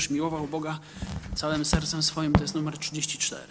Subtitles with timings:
[0.00, 0.78] Będziesz miłował Boga
[1.34, 2.32] całym sercem swoim.
[2.32, 3.42] To jest numer 34.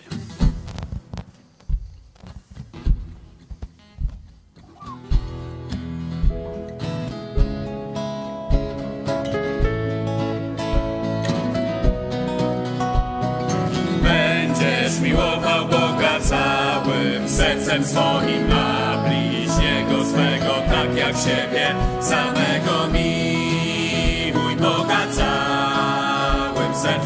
[14.04, 23.29] Będziesz miłował Boga całym sercem swoim, a bliźniego swego tak jak siebie samego miłuj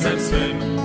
[0.04, 0.80] sercem swym.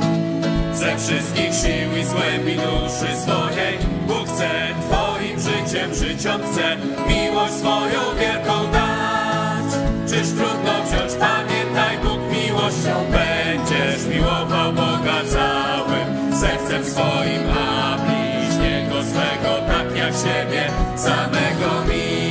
[0.74, 4.50] Ze wszystkich sił i złębi duszy swojej Bóg chce
[4.88, 6.76] Twoim życiem żyć On chce
[7.08, 9.70] miłość swoją wielką dać.
[10.08, 19.50] Czyż trudno wziąć, pamiętaj Bóg miłością będziesz miłował Boga całym sercem swoim, a bliźniego swego
[19.66, 22.27] tak jak siebie samego miłuj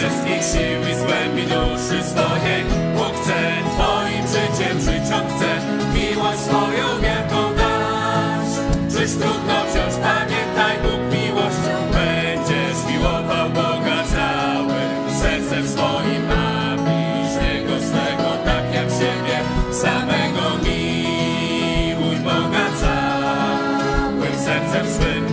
[0.00, 2.62] wszystkich sił i złębi duszy swojej
[2.96, 3.40] Bóg chce
[3.72, 5.50] Twoim życiem żyć On chce
[5.94, 8.50] miłość swoją wielką dać.
[8.92, 18.28] Czyż trudno wziąć, pamiętaj Bóg miłością Będziesz miłował Boga całym sercem swoim A bliźniego swego
[18.44, 19.36] tak jak siebie
[19.82, 20.44] samego.
[20.64, 25.24] Miłuj Boga całym sercem swym.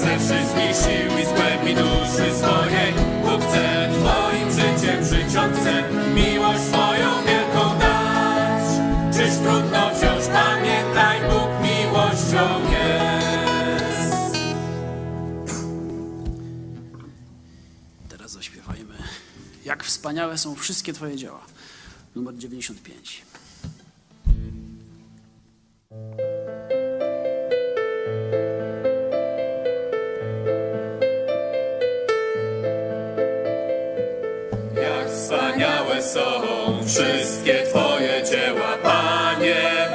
[0.00, 3.07] Ze wszystkich sił i z głębi duszy swojej
[6.14, 8.64] miłość swoją wielką dać
[9.16, 14.36] Czyż trudno wziąć, pamiętaj Bóg miłością jest
[18.08, 18.94] Teraz zaśpiewajmy
[19.64, 21.40] Jak wspaniałe są wszystkie Twoje dzieła.
[22.14, 23.22] Numer 95.
[36.08, 36.20] są
[36.86, 39.87] wszystkie Twoje dzieła, Panie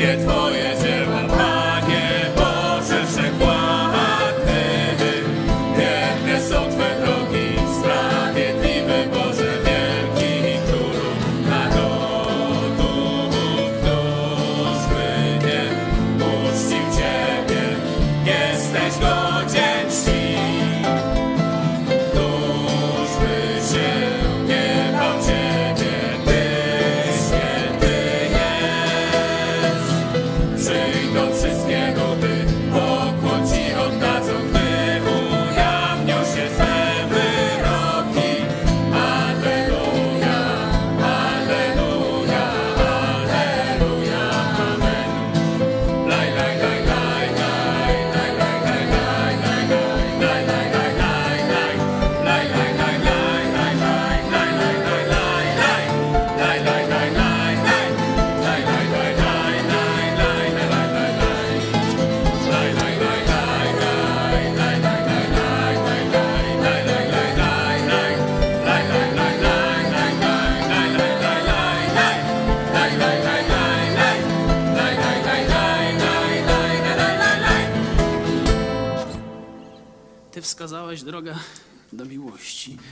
[0.00, 0.49] get for.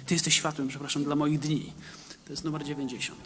[0.08, 1.72] Ty jesteś światłem, przepraszam, dla moich dni.
[2.24, 3.18] To jest numer 90.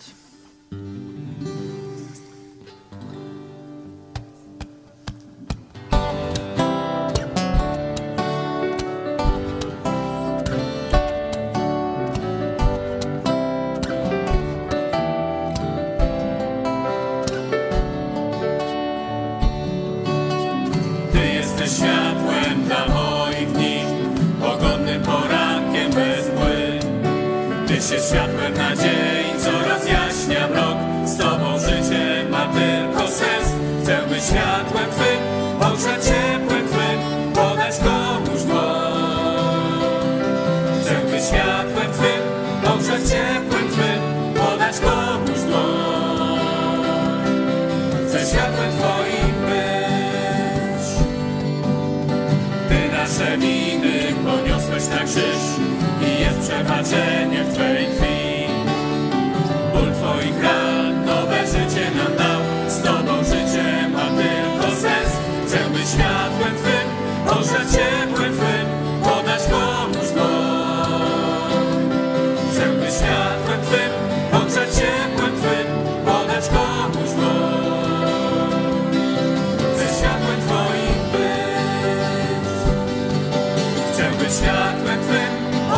[84.13, 85.33] Chcę światłem Twym,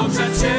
[0.05, 0.53] ogrzeć się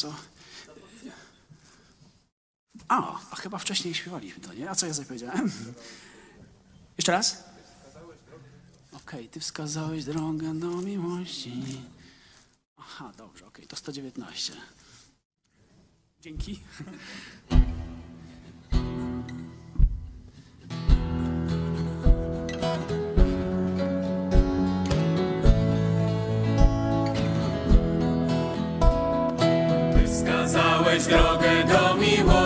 [0.00, 0.14] co?
[2.88, 4.70] A, a chyba wcześniej śpiewaliśmy to, nie?
[4.70, 5.52] A co ja zapowiedziałem?
[6.98, 7.44] Jeszcze raz?
[8.92, 11.82] Okej, okay, ty wskazałeś drogę do miłości.
[12.76, 14.52] Aha, dobrze, okej, okay, to 119.
[16.20, 16.60] Dzięki.
[30.50, 32.39] wskazałeś drogę do miłości.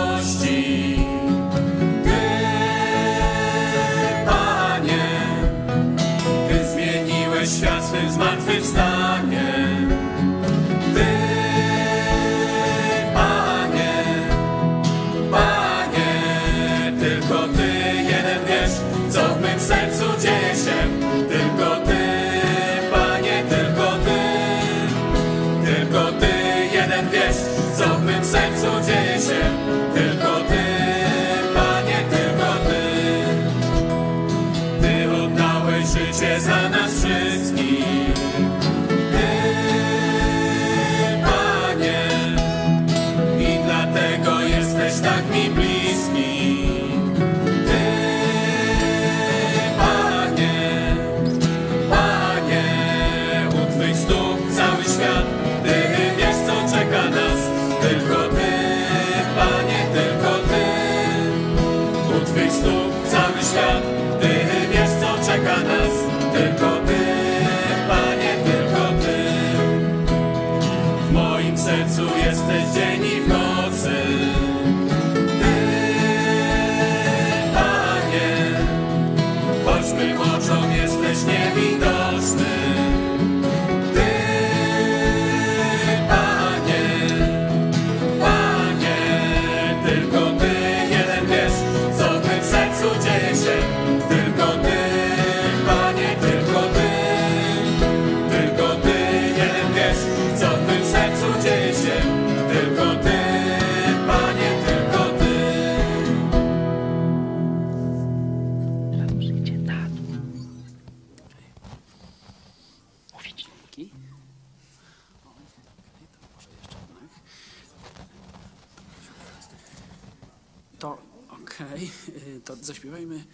[122.09, 123.25] Y, to zaśpiewajmy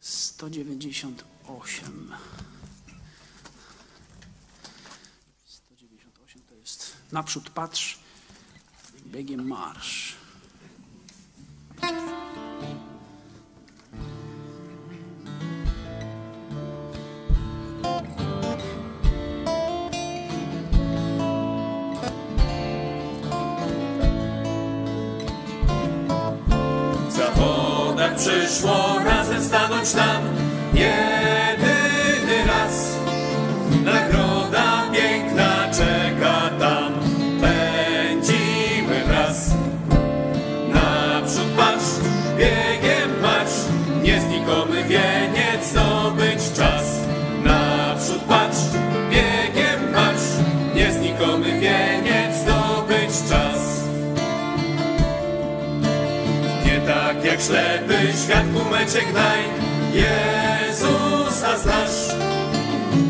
[0.00, 2.12] 198.
[5.46, 7.98] 198 to jest naprzód patrz,
[9.06, 10.11] biegiem marsz.
[29.82, 30.22] nam
[30.74, 32.96] jedyny raz.
[33.84, 36.92] Nagroda piękna czeka tam,
[37.40, 39.50] pędzimy wraz.
[40.74, 41.90] Naprzód patrz,
[42.38, 43.58] biegiem marsz,
[44.02, 47.00] nieznikomy wieniec zdobyć czas.
[47.44, 48.58] Naprzód patrz,
[49.10, 50.28] biegiem marsz,
[50.74, 53.82] nieznikomy wieniec zdobyć czas.
[56.64, 59.61] Nie tak jak ślepy świat kumeczek naj
[59.92, 62.16] Jezusa znasz,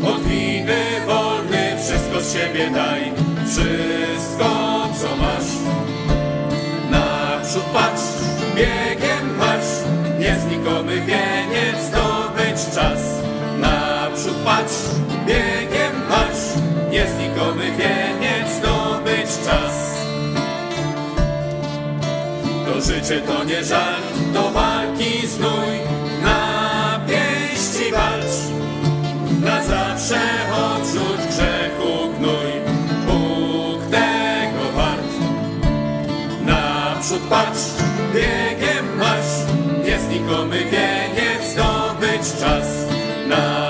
[0.05, 3.11] od winy wolny wszystko z siebie daj.
[3.47, 4.49] Wszystko
[5.01, 5.51] co masz,
[6.91, 8.03] naprzód patrz,
[8.55, 9.73] biegiem marsz,
[10.19, 13.01] nieznikomy wieniec zdobyć czas.
[13.59, 14.75] Naprzód patrz,
[15.25, 16.45] biegiem marsz,
[16.91, 19.93] nieznikomy wieniec zdobyć czas.
[22.65, 24.01] To życie to nie żal,
[24.33, 26.02] do walki znój,
[30.13, 32.51] na zawsze odrzuć grzechu gnój.
[33.05, 35.13] Bóg tego wart.
[36.45, 37.59] Naprzód patrz,
[38.13, 39.35] biegiem marsz,
[39.85, 42.67] nieznikomy wieniec zdobyć czas.
[43.27, 43.62] Naprzód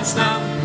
[0.00, 0.59] gracza stanąć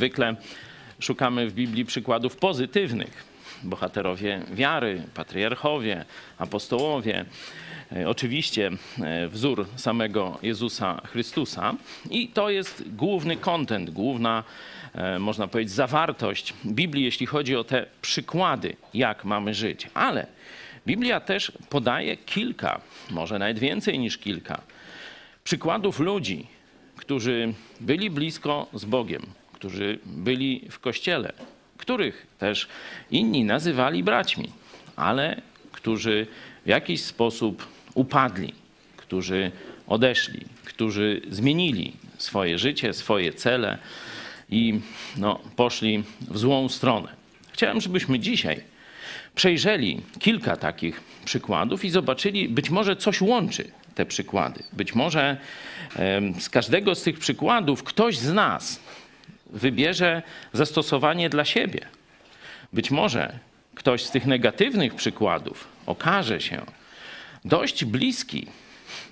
[0.00, 0.36] Zwykle
[1.00, 3.24] szukamy w Biblii przykładów pozytywnych.
[3.62, 6.04] Bohaterowie wiary, patriarchowie,
[6.38, 7.24] apostołowie,
[7.92, 8.70] e, oczywiście
[9.02, 11.74] e, wzór samego Jezusa Chrystusa.
[12.10, 14.44] I to jest główny kontent, główna,
[14.94, 19.88] e, można powiedzieć, zawartość Biblii, jeśli chodzi o te przykłady, jak mamy żyć.
[19.94, 20.26] Ale
[20.86, 22.80] Biblia też podaje kilka,
[23.10, 24.60] może nawet więcej niż kilka,
[25.44, 26.46] przykładów ludzi,
[26.96, 29.22] którzy byli blisko z Bogiem,
[29.60, 31.32] którzy byli w kościele,
[31.76, 32.68] których też
[33.10, 34.48] inni nazywali braćmi,
[34.96, 36.26] ale którzy
[36.64, 38.54] w jakiś sposób upadli,
[38.96, 39.50] którzy
[39.86, 43.78] odeszli, którzy zmienili swoje życie, swoje cele
[44.50, 44.80] i
[45.16, 47.08] no, poszli w złą stronę.
[47.52, 48.60] Chciałem, żebyśmy dzisiaj
[49.34, 54.62] przejrzeli kilka takich przykładów i zobaczyli, być może coś łączy te przykłady.
[54.72, 55.36] Być może
[56.38, 58.80] z każdego z tych przykładów ktoś z nas
[59.52, 61.80] wybierze zastosowanie dla siebie.
[62.72, 63.38] Być może
[63.74, 66.62] ktoś z tych negatywnych przykładów okaże się
[67.44, 68.46] dość bliski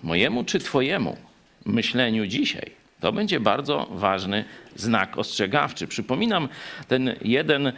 [0.03, 1.17] mojemu czy Twojemu
[1.65, 2.71] myśleniu dzisiaj.
[3.01, 4.45] To będzie bardzo ważny
[4.77, 5.87] znak ostrzegawczy.
[5.87, 6.49] Przypominam
[6.89, 7.73] ten jeden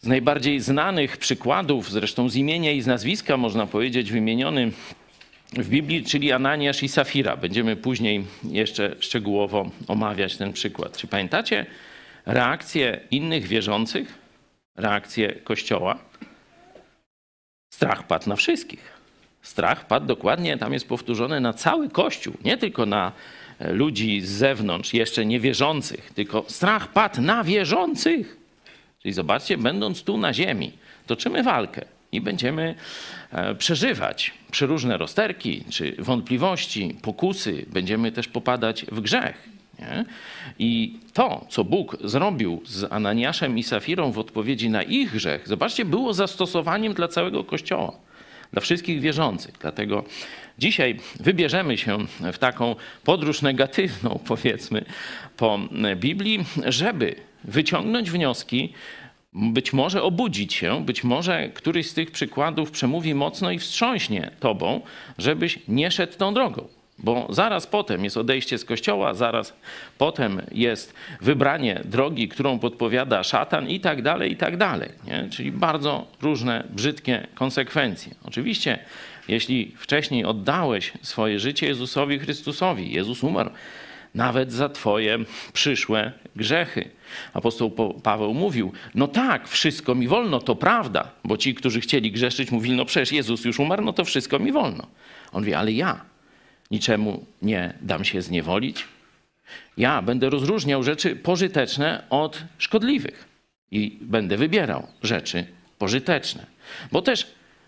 [0.00, 4.72] z najbardziej znanych przykładów, zresztą z imienia i z nazwiska można powiedzieć, wymieniony
[5.52, 7.36] w Biblii, czyli Ananiasz i Safira.
[7.36, 10.96] Będziemy później jeszcze szczegółowo omawiać ten przykład.
[10.96, 11.66] Czy pamiętacie
[12.26, 14.18] reakcję innych wierzących,
[14.76, 15.98] reakcję Kościoła?
[17.74, 18.98] Strach padł na wszystkich.
[19.42, 23.12] Strach padł dokładnie, tam jest powtórzone na cały Kościół, nie tylko na
[23.58, 28.36] e, ludzi z zewnątrz, jeszcze niewierzących, tylko strach padł na wierzących.
[29.02, 30.72] Czyli zobaczcie, będąc tu na ziemi,
[31.06, 32.74] toczymy walkę i będziemy
[33.32, 39.48] e, przeżywać przeróżne rozterki czy wątpliwości, pokusy, będziemy też popadać w grzech.
[39.78, 40.04] Nie?
[40.58, 45.84] I to, co Bóg zrobił z Ananiaszem i Safirą w odpowiedzi na ich grzech, zobaczcie,
[45.84, 47.92] było zastosowaniem dla całego Kościoła,
[48.52, 49.54] dla wszystkich wierzących.
[49.60, 50.04] Dlatego
[50.58, 51.98] dzisiaj wybierzemy się
[52.32, 54.84] w taką podróż negatywną, powiedzmy,
[55.36, 55.58] po
[55.96, 58.72] Biblii, żeby wyciągnąć wnioski,
[59.32, 64.80] być może obudzić się, być może któryś z tych przykładów przemówi mocno i wstrząśnie tobą,
[65.18, 66.68] żebyś nie szedł tą drogą.
[66.98, 69.54] Bo zaraz potem jest odejście z kościoła, zaraz
[69.98, 74.88] potem jest wybranie drogi, którą podpowiada szatan i tak dalej, i tak dalej.
[75.06, 75.28] Nie?
[75.30, 78.14] Czyli bardzo różne, brzydkie konsekwencje.
[78.24, 78.78] Oczywiście,
[79.28, 83.50] jeśli wcześniej oddałeś swoje życie Jezusowi Chrystusowi, Jezus umarł
[84.14, 85.18] nawet za Twoje
[85.52, 86.90] przyszłe grzechy.
[87.34, 87.70] Apostoł
[88.02, 92.76] Paweł mówił: No tak, wszystko mi wolno, to prawda, bo ci, którzy chcieli grzeszyć, mówili:
[92.76, 94.86] No przecież Jezus już umarł, no to wszystko mi wolno.
[95.32, 96.00] On mówi: Ale ja
[96.70, 98.84] niczemu nie dam się zniewolić.
[99.76, 103.28] Ja będę rozróżniał rzeczy pożyteczne od szkodliwych
[103.70, 105.46] i będę wybierał rzeczy
[105.78, 106.46] pożyteczne.
[106.92, 107.26] Bo też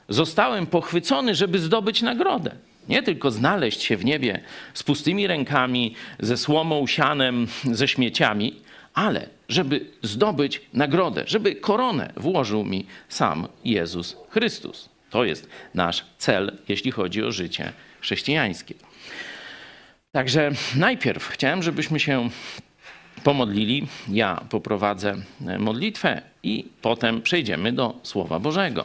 [0.09, 2.51] zostałem pochwycony, żeby zdobyć nagrodę.
[2.89, 4.41] Nie tylko znaleźć się w niebie
[4.75, 8.55] z pustymi rękami, ze słomą, sianem, ze śmieciami,
[8.95, 14.89] ale żeby zdobyć nagrodę, żeby koronę włożył mi sam Jezus Chrystus.
[15.11, 18.75] To jest nasz cel, jeśli chodzi o życie chrześcijańskie.
[20.13, 22.31] Także najpierw chciałem, żebyśmy się
[23.25, 23.87] pomodlili.
[24.09, 25.15] Ja poprowadzę
[25.59, 28.85] modlitwę i potem przejdziemy do Słowa Bożego,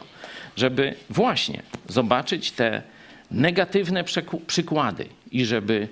[0.56, 2.82] żeby właśnie zobaczyć te
[3.30, 4.04] negatywne
[4.46, 5.88] przykłady i żeby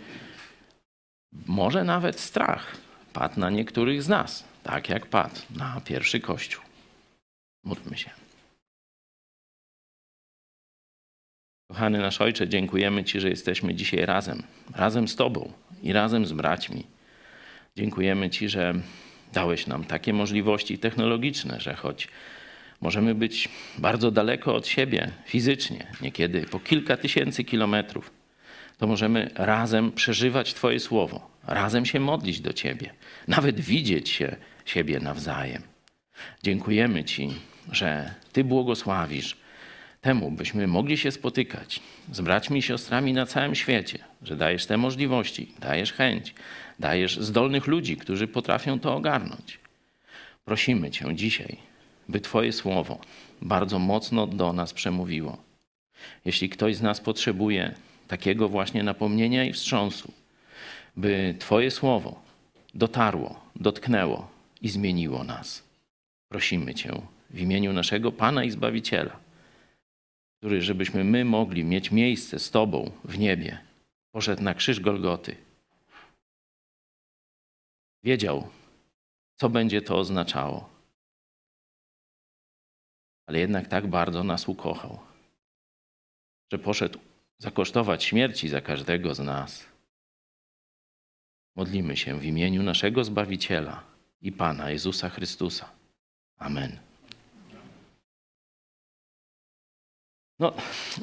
[1.46, 2.84] może nawet strach
[3.14, 6.62] padł na niektórych z nas, tak jak padł na pierwszy Kościół.
[7.64, 8.11] Módlmy się.
[11.68, 14.42] Kochany nasz Ojcze, dziękujemy Ci, że jesteśmy dzisiaj razem,
[14.74, 16.87] razem z Tobą i razem z braćmi.
[17.77, 18.74] Dziękujemy Ci, że
[19.33, 22.09] dałeś nam takie możliwości technologiczne, że choć
[22.81, 23.48] możemy być
[23.79, 28.11] bardzo daleko od siebie fizycznie, niekiedy po kilka tysięcy kilometrów,
[28.79, 32.94] to możemy razem przeżywać Twoje słowo, razem się modlić do Ciebie,
[33.28, 35.62] nawet widzieć się siebie nawzajem.
[36.42, 37.35] Dziękujemy Ci,
[37.72, 39.37] że Ty błogosławisz
[40.00, 41.80] temu, byśmy mogli się spotykać
[42.12, 46.35] z braćmi i siostrami na całym świecie, że dajesz te możliwości, dajesz chęć,
[46.78, 49.59] dajesz zdolnych ludzi, którzy potrafią to ogarnąć.
[50.44, 51.57] Prosimy Cię dzisiaj,
[52.09, 53.00] by Twoje słowo
[53.42, 55.42] bardzo mocno do nas przemówiło.
[56.24, 57.74] Jeśli ktoś z nas potrzebuje
[58.09, 60.12] takiego właśnie napomnienia i wstrząsu,
[60.96, 62.22] by Twoje słowo
[62.74, 64.28] dotarło, dotknęło
[64.61, 65.62] i zmieniło nas.
[66.28, 69.16] Prosimy Cię w imieniu naszego Pana i Zbawiciela,
[70.38, 73.59] który, żebyśmy my mogli mieć miejsce z Tobą w niebie,
[74.12, 75.37] poszedł na krzyż Golgoty.
[78.02, 78.48] Wiedział,
[79.37, 80.68] co będzie to oznaczało.
[83.26, 84.98] Ale jednak tak bardzo nas ukochał,
[86.52, 86.98] że poszedł
[87.38, 89.74] zakosztować śmierci za każdego z nas.
[91.57, 93.83] Modlimy się w imieniu naszego Zbawiciela
[94.23, 95.69] i Pana Jezusa Chrystusa.
[96.38, 96.79] Amen.
[100.38, 100.53] No,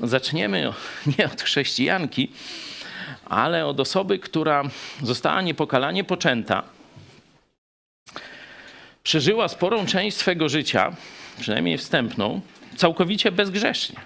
[0.03, 0.73] zaczniemy
[1.17, 2.31] nie od chrześcijanki,
[3.25, 4.63] ale od osoby, która
[5.03, 6.63] została niepokalanie poczęta.
[9.03, 10.95] Przeżyła sporą część swego życia,
[11.39, 12.41] przynajmniej wstępną,
[12.75, 13.99] całkowicie bezgrzecznie.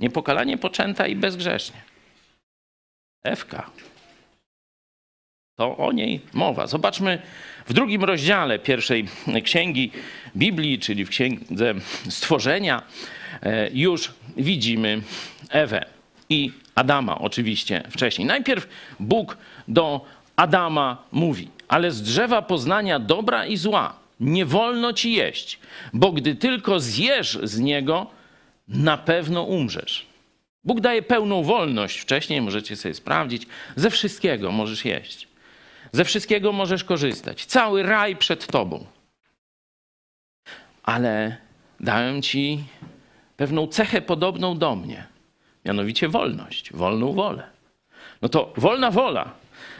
[0.00, 1.82] Niepokalanie poczęta i bezgrzecznie.
[3.24, 3.70] Ewka.
[5.56, 6.66] To o niej mowa.
[6.66, 7.22] Zobaczmy
[7.66, 9.08] w drugim rozdziale pierwszej
[9.44, 9.90] księgi
[10.36, 11.74] Biblii, czyli w księdze
[12.08, 12.82] stworzenia,
[13.42, 15.02] e, już widzimy
[15.50, 15.86] Ewę
[16.28, 18.26] i Adama oczywiście wcześniej.
[18.26, 18.68] Najpierw
[19.00, 19.36] Bóg
[19.68, 20.04] do
[20.36, 25.58] Adama mówi, ale z drzewa poznania dobra i zła nie wolno ci jeść,
[25.92, 28.06] bo gdy tylko zjesz z niego,
[28.68, 30.06] na pewno umrzesz.
[30.64, 35.25] Bóg daje pełną wolność wcześniej, możecie sobie sprawdzić, ze wszystkiego możesz jeść.
[35.96, 37.46] Ze wszystkiego możesz korzystać.
[37.46, 38.86] Cały raj przed tobą.
[40.82, 41.36] Ale
[41.80, 42.64] dałem ci
[43.36, 45.06] pewną cechę podobną do mnie,
[45.64, 47.42] mianowicie wolność, wolną wolę.
[48.22, 49.32] No to wolna wola,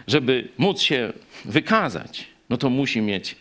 [0.06, 1.12] żeby móc się
[1.44, 3.36] wykazać, no to musi mieć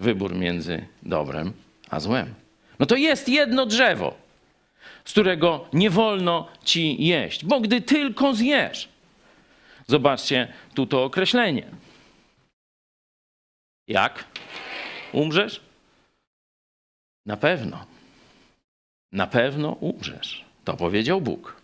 [0.00, 1.52] wybór między dobrem
[1.90, 2.34] a złem.
[2.78, 4.14] No to jest jedno drzewo,
[5.04, 8.88] z którego nie wolno ci jeść, bo gdy tylko zjesz.
[9.86, 11.66] Zobaczcie tu to określenie.
[13.88, 14.24] Jak?
[15.12, 15.60] Umrzesz?
[17.26, 17.86] Na pewno.
[19.12, 20.44] Na pewno umrzesz.
[20.64, 21.56] To powiedział Bóg.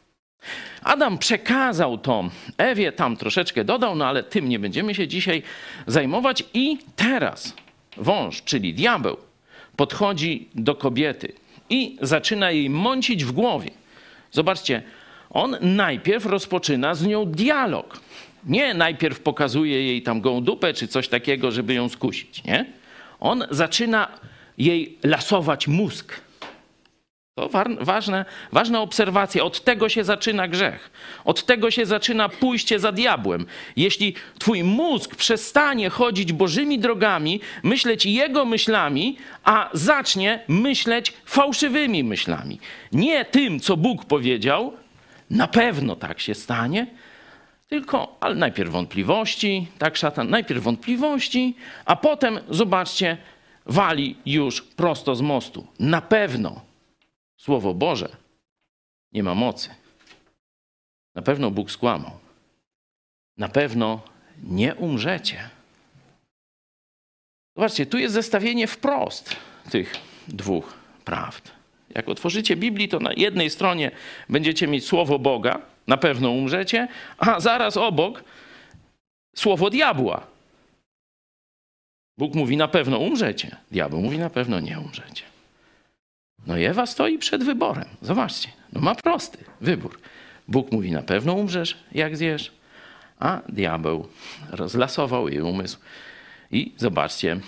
[0.82, 5.42] Adam przekazał to Ewie, tam troszeczkę dodał, no ale tym nie będziemy się dzisiaj
[5.86, 6.44] zajmować.
[6.54, 7.54] I teraz
[7.96, 9.16] wąż, czyli diabeł,
[9.76, 11.32] podchodzi do kobiety
[11.70, 13.70] i zaczyna jej mącić w głowie.
[14.30, 14.82] Zobaczcie,
[15.30, 18.00] on najpierw rozpoczyna z nią dialog.
[18.44, 22.66] Nie najpierw pokazuje jej tam gołą dupę czy coś takiego, żeby ją skusić, nie?
[23.20, 24.08] On zaczyna
[24.58, 26.20] jej lasować mózg.
[27.34, 27.48] To
[27.80, 29.44] ważne, ważna obserwacja.
[29.44, 30.90] Od tego się zaczyna grzech.
[31.24, 33.46] Od tego się zaczyna pójście za diabłem.
[33.76, 42.60] Jeśli twój mózg przestanie chodzić bożymi drogami, myśleć jego myślami, a zacznie myśleć fałszywymi myślami.
[42.92, 44.72] Nie tym, co Bóg powiedział,
[45.30, 46.86] na pewno tak się stanie,
[47.72, 53.16] Tylko, ale najpierw wątpliwości, tak szatan, najpierw wątpliwości, a potem, zobaczcie,
[53.66, 55.66] wali już prosto z mostu.
[55.78, 56.60] Na pewno
[57.36, 58.16] Słowo Boże
[59.12, 59.68] nie ma mocy.
[61.14, 62.10] Na pewno Bóg skłamał.
[63.36, 64.00] Na pewno
[64.42, 65.50] nie umrzecie.
[67.56, 69.36] Zobaczcie, tu jest zestawienie wprost
[69.70, 69.94] tych
[70.28, 71.50] dwóch prawd.
[71.94, 73.90] Jak otworzycie Biblię, to na jednej stronie
[74.28, 78.24] będziecie mieć słowo Boga, na pewno umrzecie, a zaraz obok
[79.36, 80.26] słowo diabła.
[82.18, 85.24] Bóg mówi na pewno umrzecie, diabeł mówi na pewno nie umrzecie.
[86.46, 87.88] No i Ewa stoi przed wyborem.
[88.02, 90.00] Zobaczcie, no ma prosty wybór.
[90.48, 92.52] Bóg mówi na pewno umrzesz, jak zjesz,
[93.18, 94.08] a diabeł
[94.50, 95.78] rozlasował jej umysł.
[96.50, 97.40] I zobaczcie,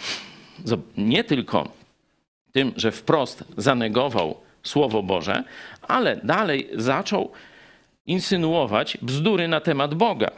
[0.97, 1.73] nie tylko
[2.53, 5.45] tym, że wprost zanegował Słowo Boże,
[5.83, 7.33] ale dalej zaczął
[8.07, 10.31] insynuować bzdury na temat Boga.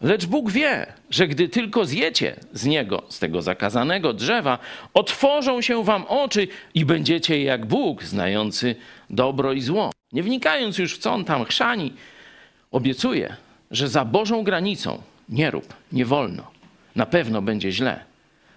[0.00, 4.58] Lecz Bóg wie, że gdy tylko zjecie z niego, z tego zakazanego drzewa,
[4.94, 8.76] otworzą się wam oczy i będziecie jak Bóg, znający
[9.10, 9.92] dobro i zło.
[10.12, 11.92] Nie wnikając już w co on tam chrzani,
[12.70, 13.36] obiecuje,
[13.70, 16.50] że za Bożą granicą nie rób, nie wolno.
[16.96, 18.04] Na pewno będzie źle,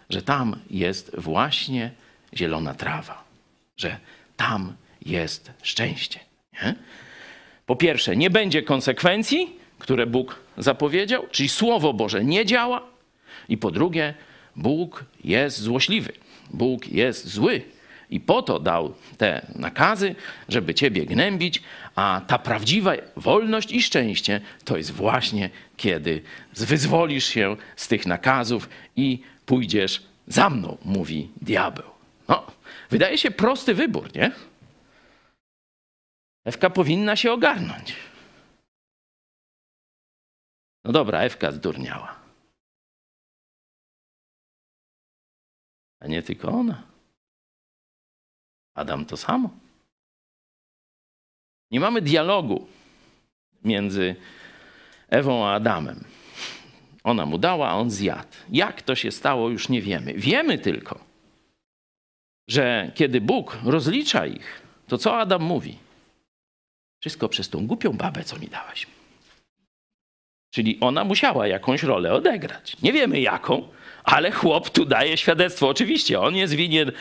[0.09, 1.91] że tam jest właśnie
[2.33, 3.23] zielona trawa,
[3.77, 3.97] że
[4.37, 4.73] tam
[5.05, 6.19] jest szczęście.
[6.53, 6.75] Nie?
[7.67, 12.81] Po pierwsze, nie będzie konsekwencji, które Bóg zapowiedział, czyli Słowo Boże nie działa.
[13.49, 14.13] I po drugie,
[14.55, 16.11] Bóg jest złośliwy,
[16.49, 17.61] Bóg jest zły.
[18.09, 20.15] I po to dał te nakazy,
[20.49, 21.61] żeby ciebie gnębić,
[21.95, 26.21] a ta prawdziwa wolność i szczęście to jest właśnie kiedy
[26.53, 31.85] wyzwolisz się z tych nakazów i pójdziesz za mną, mówi diabeł.
[32.27, 32.43] No,
[32.89, 34.31] wydaje się prosty wybór, nie?
[36.47, 37.95] Ewka powinna się ogarnąć.
[40.83, 42.19] No dobra, Ewka zdurniała.
[45.99, 46.83] A nie tylko ona.
[48.73, 49.49] Adam to samo.
[51.71, 52.67] Nie mamy dialogu
[53.63, 54.15] między
[55.09, 56.03] Ewą a Adamem.
[57.03, 58.37] Ona mu dała, a on zjadł.
[58.49, 60.13] Jak to się stało, już nie wiemy.
[60.13, 60.99] Wiemy tylko,
[62.47, 65.86] że kiedy Bóg rozlicza ich, to co Adam mówi?
[66.99, 68.87] Wszystko przez tą głupią babę, co mi dałaś.
[70.51, 72.77] Czyli ona musiała jakąś rolę odegrać.
[72.81, 73.67] Nie wiemy jaką,
[74.03, 75.69] ale chłop tu daje świadectwo.
[75.69, 76.91] Oczywiście on jest winien,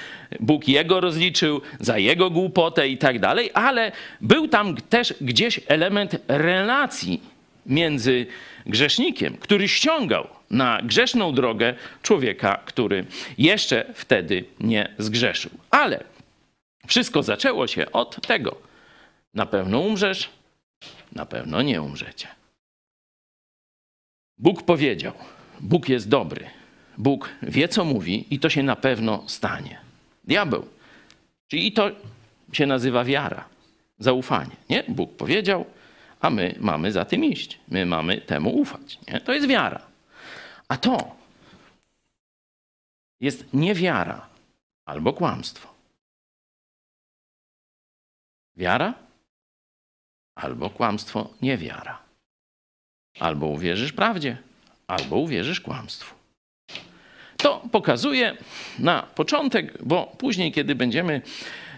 [0.41, 6.17] Bóg jego rozliczył za jego głupotę i tak dalej, ale był tam też gdzieś element
[6.29, 7.23] relacji
[7.67, 8.27] między
[8.67, 13.05] grzesznikiem, który ściągał na grzeszną drogę człowieka, który
[13.39, 15.51] jeszcze wtedy nie zgrzeszył.
[15.71, 16.05] Ale
[16.87, 18.66] wszystko zaczęło się od tego.
[19.35, 20.31] Na pewno umrzesz,
[21.13, 22.29] na pewno nie umrzecie.
[24.39, 25.13] Bóg powiedział,
[25.61, 26.51] Bóg jest dobry,
[26.99, 29.81] Bóg wie, co mówi i to się na pewno stanie.
[30.25, 30.69] Diabeł,
[31.49, 31.91] czyli to
[32.53, 33.49] się nazywa wiara,
[33.99, 34.57] zaufanie.
[34.71, 34.85] Nie?
[34.89, 35.65] Bóg powiedział,
[36.21, 37.59] a my mamy za tym iść.
[37.69, 38.99] My mamy temu ufać.
[39.09, 39.21] Nie?
[39.21, 39.87] To jest wiara.
[40.69, 41.17] A to
[43.21, 44.29] jest niewiara
[44.85, 45.75] albo kłamstwo.
[48.57, 48.95] Wiara
[50.37, 51.99] albo kłamstwo, niewiara.
[53.21, 54.37] Albo uwierzysz prawdzie,
[54.87, 56.15] albo uwierzysz kłamstwu.
[57.37, 58.37] To pokazuje
[58.79, 61.23] na początek, bo później, kiedy będziemy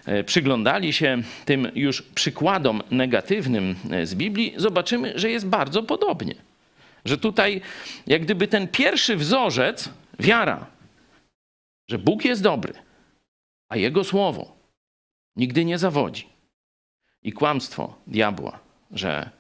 [0.07, 6.35] e, przyglądali się tym już przykładom negatywnym e, z Biblii, zobaczymy, że jest bardzo podobnie.
[7.05, 7.61] Że tutaj,
[8.07, 10.67] jak gdyby ten pierwszy wzorzec, wiara,
[11.91, 12.75] że Bóg jest dobry,
[13.69, 14.57] a Jego słowo
[15.37, 16.38] nigdy nie zawodzi.
[17.29, 18.59] I kłamstwo diabła,
[18.91, 19.31] że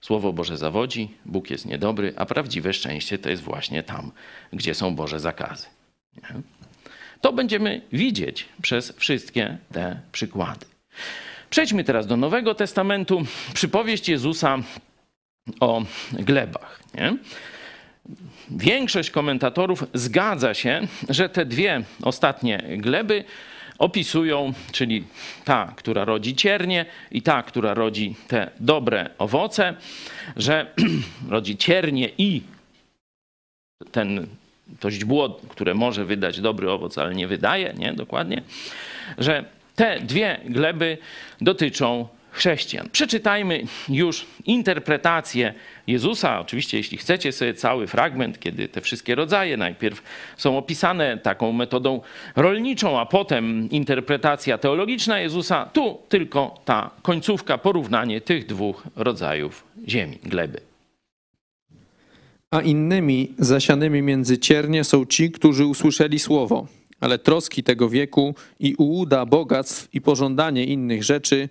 [0.00, 4.12] Słowo Boże zawodzi, Bóg jest niedobry, a prawdziwe szczęście to jest właśnie tam,
[4.52, 5.66] gdzie są Boże zakazy.
[6.16, 6.40] Nie?
[7.20, 10.66] To będziemy widzieć przez wszystkie te przykłady.
[11.50, 13.22] Przejdźmy teraz do Nowego Testamentu.
[13.54, 14.58] Przypowieść Jezusa
[15.60, 16.80] o glebach.
[16.94, 17.16] Nie?
[18.50, 23.24] Większość komentatorów zgadza się, że te dwie ostatnie gleby
[23.82, 25.04] opisują, czyli
[25.44, 29.74] ta, która rodzi ciernie i ta, która rodzi te dobre owoce,
[30.36, 30.66] że
[31.28, 32.42] rodzi ciernie i
[33.92, 34.26] ten
[34.80, 38.42] to źdźbło, które może wydać dobry owoc, ale nie wydaje, nie, dokładnie,
[39.18, 39.44] że
[39.76, 40.98] te dwie gleby
[41.40, 42.88] dotyczą chrześcijan.
[42.92, 45.54] Przeczytajmy już interpretację
[45.86, 46.40] Jezusa.
[46.40, 50.02] Oczywiście, jeśli chcecie sobie cały fragment, kiedy te wszystkie rodzaje najpierw
[50.36, 52.00] są opisane taką metodą
[52.36, 60.18] rolniczą, a potem interpretacja teologiczna Jezusa, tu tylko ta końcówka, porównanie tych dwóch rodzajów ziemi,
[60.22, 60.60] gleby.
[62.50, 66.66] A innymi zasianymi między ciernie są ci, którzy usłyszeli słowo,
[67.00, 71.48] ale troski tego wieku i ułuda bogactw i pożądanie innych rzeczy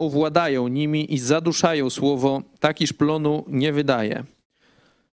[0.00, 4.24] owładają nimi i zaduszają słowo, tak iż plonu nie wydaje.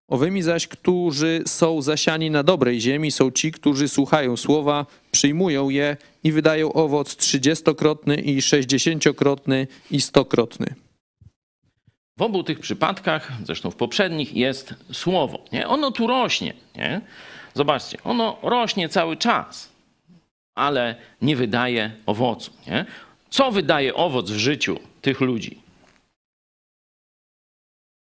[0.07, 5.97] Owymi zaś, którzy są zasiani na dobrej ziemi, są ci, którzy słuchają słowa, przyjmują je
[6.23, 10.75] i wydają owoc trzydziestokrotny i sześćdziesięciokrotny i stokrotny.
[12.17, 15.45] W obu tych przypadkach, zresztą w poprzednich, jest słowo.
[15.51, 15.67] Nie?
[15.67, 16.53] Ono tu rośnie.
[16.75, 17.01] Nie?
[17.53, 19.69] Zobaczcie, ono rośnie cały czas,
[20.55, 22.51] ale nie wydaje owocu.
[22.67, 22.85] Nie?
[23.29, 25.61] Co wydaje owoc w życiu tych ludzi?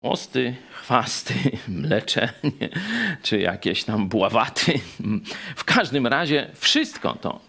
[0.03, 1.33] Mosty, chwasty,
[1.67, 2.69] mleczenie,
[3.23, 4.79] czy jakieś tam bławaty.
[5.55, 7.39] W każdym razie wszystko to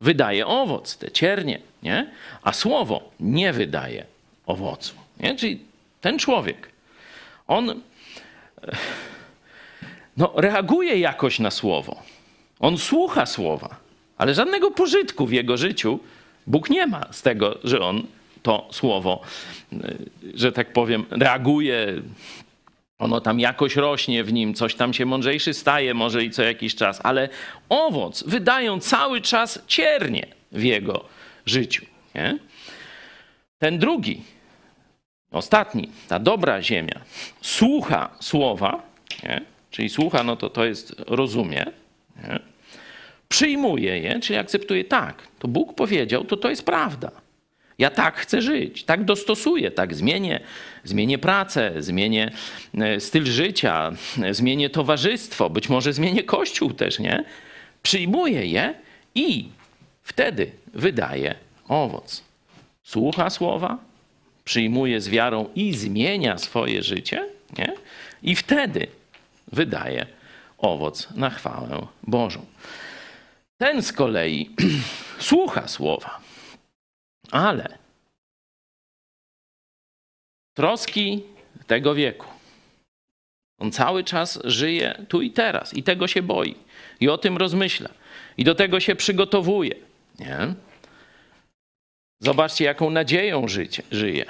[0.00, 2.10] wydaje owoc, te ciernie, nie?
[2.42, 4.04] a słowo nie wydaje
[4.46, 4.94] owocu.
[5.20, 5.36] Nie?
[5.36, 5.60] Czyli
[6.00, 6.70] ten człowiek,
[7.46, 7.80] on
[10.16, 12.02] no, reaguje jakoś na słowo.
[12.60, 13.76] On słucha słowa,
[14.18, 16.00] ale żadnego pożytku w jego życiu
[16.46, 18.06] Bóg nie ma z tego, że on
[18.42, 19.20] to słowo,
[20.34, 22.02] że tak powiem, reaguje.
[22.98, 26.74] Ono tam jakoś rośnie w nim, coś tam się mądrzejszy staje, może i co jakiś
[26.74, 27.28] czas, ale
[27.68, 31.04] owoc wydają cały czas ciernie w jego
[31.46, 31.86] życiu.
[32.14, 32.38] Nie?
[33.58, 34.22] Ten drugi,
[35.30, 37.00] ostatni, ta dobra ziemia,
[37.40, 38.82] słucha słowa,
[39.22, 39.40] nie?
[39.70, 41.66] czyli słucha, no to to jest rozumie,
[42.16, 42.55] nie?
[43.28, 47.10] Przyjmuje je, czyli akceptuje tak, to Bóg powiedział, to to jest prawda.
[47.78, 50.40] Ja tak chcę żyć, tak dostosuję, tak zmienię,
[50.84, 52.32] zmienię pracę, zmienię
[52.78, 53.92] e, styl życia,
[54.30, 57.24] zmienię towarzystwo, być może zmienię kościół też, nie?
[57.82, 58.74] Przyjmuję je
[59.14, 59.48] i
[60.02, 61.34] wtedy wydaje
[61.68, 62.22] owoc.
[62.82, 63.78] Słucha słowa,
[64.44, 67.72] przyjmuje z wiarą i zmienia swoje życie, nie?
[68.22, 68.86] I wtedy
[69.52, 70.06] wydaje
[70.58, 72.46] owoc na chwałę Bożą.
[73.58, 74.50] Ten z kolei
[75.18, 76.20] słucha słowa,
[77.30, 77.78] ale
[80.56, 81.22] troski
[81.66, 82.26] tego wieku.
[83.58, 86.54] On cały czas żyje tu i teraz i tego się boi.
[87.00, 87.90] I o tym rozmyśla.
[88.36, 89.74] I do tego się przygotowuje.
[90.18, 90.54] Nie?
[92.20, 94.26] Zobaczcie, jaką nadzieją życie, żyje.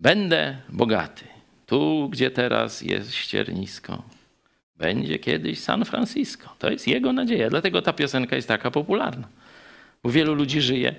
[0.00, 1.24] Będę bogaty.
[1.66, 4.02] Tu, gdzie teraz jest ściernisko,
[4.80, 6.48] będzie kiedyś San Francisco.
[6.58, 7.50] To jest jego nadzieja.
[7.50, 9.28] Dlatego ta piosenka jest taka popularna.
[10.02, 10.94] Bo wielu ludzi żyje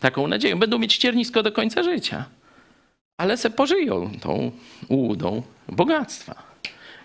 [0.00, 0.58] taką nadzieją.
[0.58, 2.24] Będą mieć ściernisko do końca życia,
[3.16, 4.52] ale se pożyją tą
[4.88, 6.42] łudą bogactwa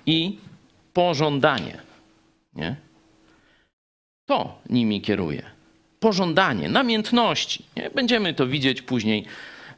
[0.06, 0.38] i
[0.94, 1.78] pożądanie.
[2.54, 2.76] Nie?
[4.26, 5.44] To nimi kieruje.
[6.00, 7.66] Pożądanie, namiętności.
[7.76, 7.90] Nie?
[7.90, 9.26] Będziemy to widzieć później,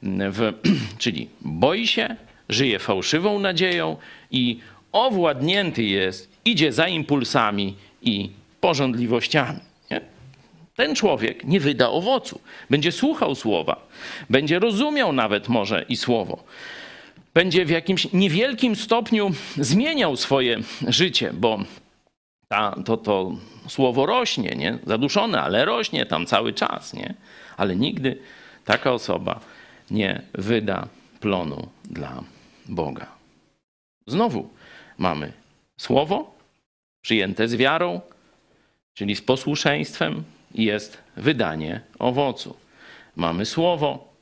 [0.04, 0.54] w,
[1.04, 2.16] czyli boi się,
[2.50, 3.98] żyje fałszywą nadzieją
[4.32, 4.60] i
[4.92, 8.30] owładnięty jest, idzie za impulsami i
[8.62, 9.60] pożądliwościami.
[9.92, 10.02] Nie?
[10.76, 12.42] Ten człowiek nie wyda owocu.
[12.70, 13.88] Będzie słuchał słowa,
[14.30, 16.44] będzie rozumiał nawet może i słowo.
[17.34, 20.58] Będzie w jakimś niewielkim stopniu zmieniał swoje
[20.88, 21.60] życie, bo
[22.48, 23.32] ta, to, to
[23.68, 24.80] słowo rośnie, nie?
[24.86, 26.94] zaduszone, ale rośnie tam cały czas.
[26.94, 27.14] Nie?
[27.58, 28.18] Ale nigdy
[28.66, 29.40] taka osoba
[29.92, 30.88] nie wyda
[31.20, 32.24] plonu dla
[32.66, 33.08] Boga.
[34.08, 34.50] Znowu
[34.98, 35.34] mamy
[35.78, 36.39] słowo
[37.02, 38.02] przyjęte z wiarą,
[38.94, 40.24] czyli z posłuszeństwem,
[40.56, 42.56] i jest wydanie owocu.
[43.16, 44.14] Mamy słowo,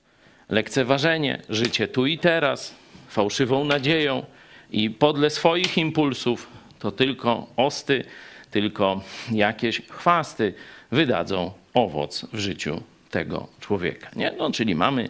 [0.50, 2.76] lekceważenie, życie tu i teraz,
[3.10, 4.26] fałszywą nadzieją
[4.72, 6.48] i podle swoich impulsów
[6.80, 8.04] to tylko osty,
[8.52, 10.54] tylko jakieś chwasty
[10.92, 14.10] wydadzą owoc w życiu tego człowieka.
[14.16, 14.34] Nie?
[14.38, 15.10] No, czyli mamy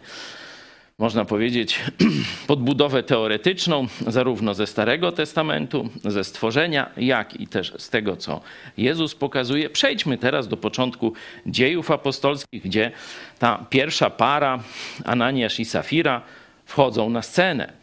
[0.97, 1.79] można powiedzieć,
[2.47, 8.41] podbudowę teoretyczną, zarówno ze Starego Testamentu, ze stworzenia, jak i też z tego, co
[8.77, 9.69] Jezus pokazuje.
[9.69, 11.13] Przejdźmy teraz do początku
[11.45, 12.91] dziejów apostolskich, gdzie
[13.39, 14.63] ta pierwsza para,
[15.05, 16.21] Ananiasz i Safira,
[16.65, 17.73] wchodzą na scenę.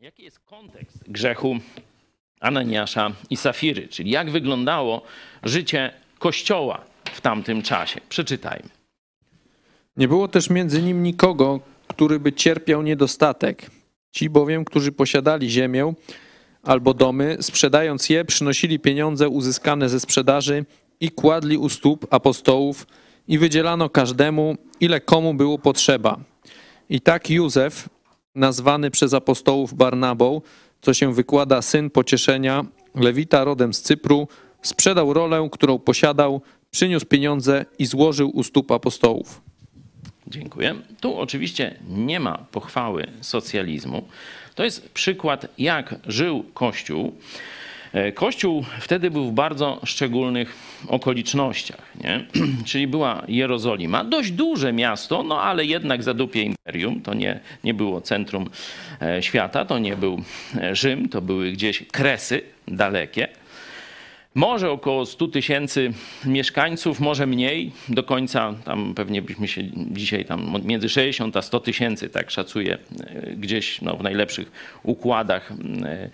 [0.00, 1.58] Jaki jest kontekst grzechu
[2.40, 5.02] Ananiasza i Safiry, czyli jak wyglądało
[5.42, 8.00] życie Kościoła w tamtym czasie?
[8.08, 8.75] Przeczytajmy.
[9.96, 13.70] Nie było też między nim nikogo, który by cierpiał niedostatek.
[14.12, 15.94] Ci bowiem, którzy posiadali ziemię
[16.62, 20.64] albo domy, sprzedając je, przynosili pieniądze uzyskane ze sprzedaży
[21.00, 22.86] i kładli u stóp apostołów
[23.28, 26.20] i wydzielano każdemu, ile komu było potrzeba.
[26.90, 27.88] I tak Józef,
[28.34, 30.40] nazwany przez apostołów Barnabą,
[30.80, 34.28] co się wykłada syn pocieszenia, lewita rodem z Cypru,
[34.62, 39.40] sprzedał rolę, którą posiadał, przyniósł pieniądze i złożył u stóp apostołów.
[40.26, 40.74] Dziękuję.
[41.00, 44.08] Tu oczywiście nie ma pochwały socjalizmu.
[44.54, 47.12] To jest przykład, jak żył Kościół.
[47.92, 50.54] E, Kościół wtedy był w bardzo szczególnych
[50.88, 52.26] okolicznościach, nie?
[52.68, 58.00] czyli była Jerozolima, dość duże miasto, no ale jednak zadupie imperium, to nie, nie było
[58.00, 58.50] centrum
[59.02, 60.22] e, świata, to nie był
[60.60, 63.28] e, Rzym, to były gdzieś kresy dalekie.
[64.36, 65.92] Może około 100 tysięcy
[66.24, 71.60] mieszkańców, może mniej, do końca tam pewnie byśmy się dzisiaj tam między 60 a 100
[71.60, 75.52] tysięcy, tak szacuję, e, gdzieś no, w najlepszych układach.
[75.84, 76.10] E,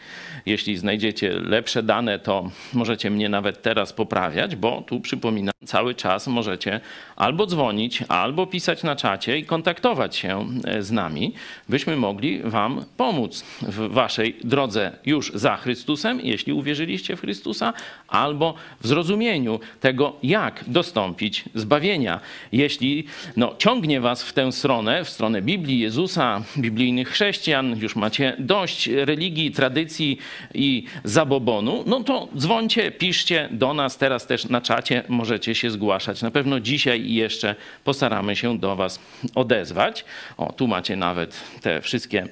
[0.46, 6.26] Jeśli znajdziecie lepsze dane, to możecie mnie nawet teraz poprawiać, bo tu przypominam, cały czas
[6.26, 6.80] możecie
[7.16, 11.34] albo dzwonić, albo pisać na czacie i kontaktować się e, z nami,
[11.68, 17.72] byśmy mogli wam pomóc w waszej drodze już za Chrystusem, jeśli uwierzyliście w Chrystusa,
[18.12, 22.20] albo w zrozumieniu tego, jak dostąpić zbawienia.
[22.52, 23.04] Jeśli
[23.36, 28.86] no, ciągnie was w tę stronę, w stronę Biblii Jezusa, biblijnych chrześcijan, już macie dość
[28.86, 30.18] religii, tradycji
[30.54, 36.22] i zabobonu, no to dzwońcie, piszcie do nas, teraz też na czacie możecie się zgłaszać.
[36.22, 39.00] Na pewno dzisiaj jeszcze postaramy się do was
[39.34, 40.04] odezwać.
[40.36, 42.26] O, tu macie nawet te wszystkie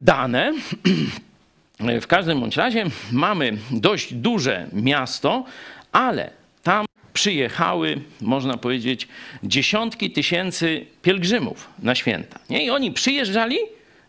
[0.00, 0.52] dane.
[1.80, 5.44] W każdym bądź razie mamy dość duże miasto,
[5.92, 6.30] ale
[6.62, 9.08] tam przyjechały, można powiedzieć,
[9.44, 12.38] dziesiątki tysięcy pielgrzymów na święta.
[12.50, 12.64] Nie?
[12.64, 13.56] I oni przyjeżdżali,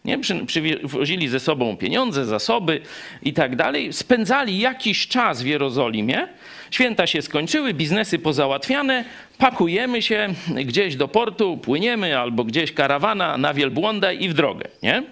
[0.05, 0.19] nie?
[0.19, 2.81] Przy, przywozili ze sobą pieniądze, zasoby
[3.23, 6.27] i tak dalej, spędzali jakiś czas w Jerozolimie.
[6.71, 9.05] Święta się skończyły, biznesy pozałatwiane,
[9.37, 14.67] pakujemy się gdzieś do portu, płyniemy albo gdzieś karawana na wielbłąda i w drogę.
[14.83, 15.03] Nie?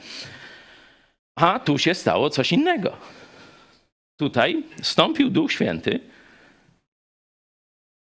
[1.35, 2.97] A tu się stało coś innego.
[4.17, 5.99] Tutaj stąpił Duch Święty.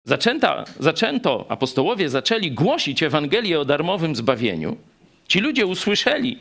[0.06, 4.78] Zaczęta, zaczęto, apostołowie zaczęli głosić Ewangelię o darmowym zbawieniu.
[5.28, 6.40] Ci ludzie usłyszeli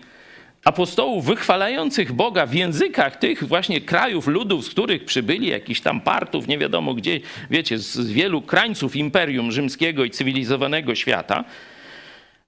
[0.64, 6.48] apostołów wychwalających Boga w językach tych właśnie krajów, ludów, z których przybyli, jakichś tam partów,
[6.48, 7.20] nie wiadomo gdzie,
[7.50, 11.44] wiecie, z wielu krańców imperium rzymskiego i cywilizowanego świata.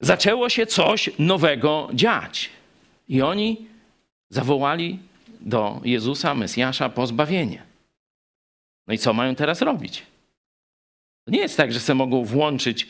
[0.01, 2.51] Zaczęło się coś nowego dziać.
[3.09, 3.70] I oni
[4.31, 4.99] zawołali
[5.41, 7.62] do Jezusa, Mesjasza, po zbawienie.
[8.87, 10.07] No i co mają teraz robić?
[11.24, 12.89] To nie jest tak, że sobie mogą włączyć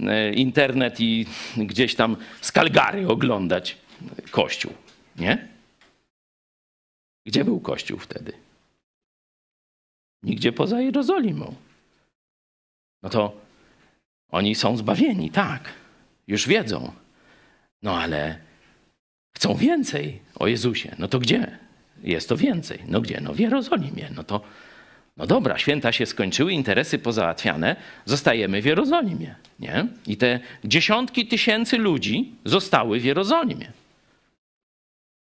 [0.00, 1.26] e, internet i
[1.56, 3.76] gdzieś tam z Kalgary oglądać
[4.30, 4.72] Kościół,
[5.16, 5.48] nie?
[7.26, 8.32] Gdzie był Kościół wtedy?
[10.22, 11.54] Nigdzie poza Jerozolimą.
[13.02, 13.40] No to
[14.28, 15.72] oni są zbawieni, tak,
[16.26, 16.92] już wiedzą.
[17.82, 18.45] No ale
[19.36, 20.96] chcą więcej o Jezusie.
[20.98, 21.58] No to gdzie?
[22.02, 22.78] Jest to więcej.
[22.88, 23.20] No gdzie?
[23.20, 24.08] No w Jerozolimie.
[24.16, 24.40] No to,
[25.16, 29.34] no dobra, święta się skończyły, interesy pozałatwiane, zostajemy w Jerozolimie.
[29.60, 29.86] Nie?
[30.06, 33.72] I te dziesiątki tysięcy ludzi zostały w Jerozolimie.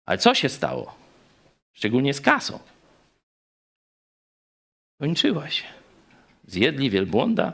[0.07, 0.94] Ale co się stało?
[1.72, 2.59] Szczególnie z kasą.
[5.00, 5.64] Kończyła się.
[6.46, 7.53] Zjedli wielbłąda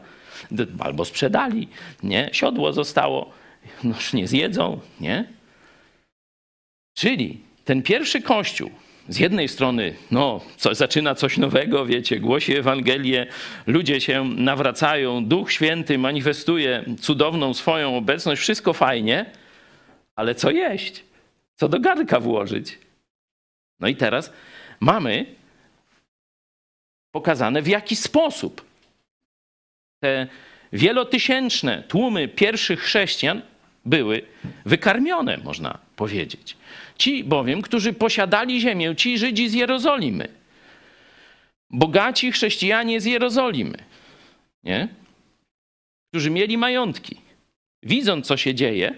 [0.79, 1.69] albo sprzedali,
[2.03, 2.31] nie?
[2.33, 3.33] Siodło zostało,
[3.85, 5.38] no już nie zjedzą, nie?
[6.99, 8.71] Czyli ten pierwszy kościół,
[9.09, 13.27] z jednej strony, no, co, zaczyna coś nowego, wiecie, głosi Ewangelię,
[13.67, 19.27] ludzie się nawracają, Duch Święty manifestuje cudowną swoją obecność, wszystko fajnie,
[20.17, 21.05] ale co jeść?
[21.55, 22.79] Co do garnka włożyć?
[23.81, 24.33] No i teraz
[24.81, 25.27] mamy
[27.13, 28.65] pokazane, w jaki sposób
[30.01, 30.27] te
[30.73, 33.43] wielotysięczne tłumy pierwszych chrześcijan
[33.85, 34.23] były
[34.65, 36.57] wykarmione, można powiedzieć.
[36.99, 40.29] Ci bowiem, którzy posiadali ziemię, ci Żydzi z Jerozolimy,
[41.71, 43.79] bogaci chrześcijanie z Jerozolimy,
[44.65, 44.89] nie?
[46.11, 47.17] którzy mieli majątki,
[47.83, 48.95] widząc co się dzieje,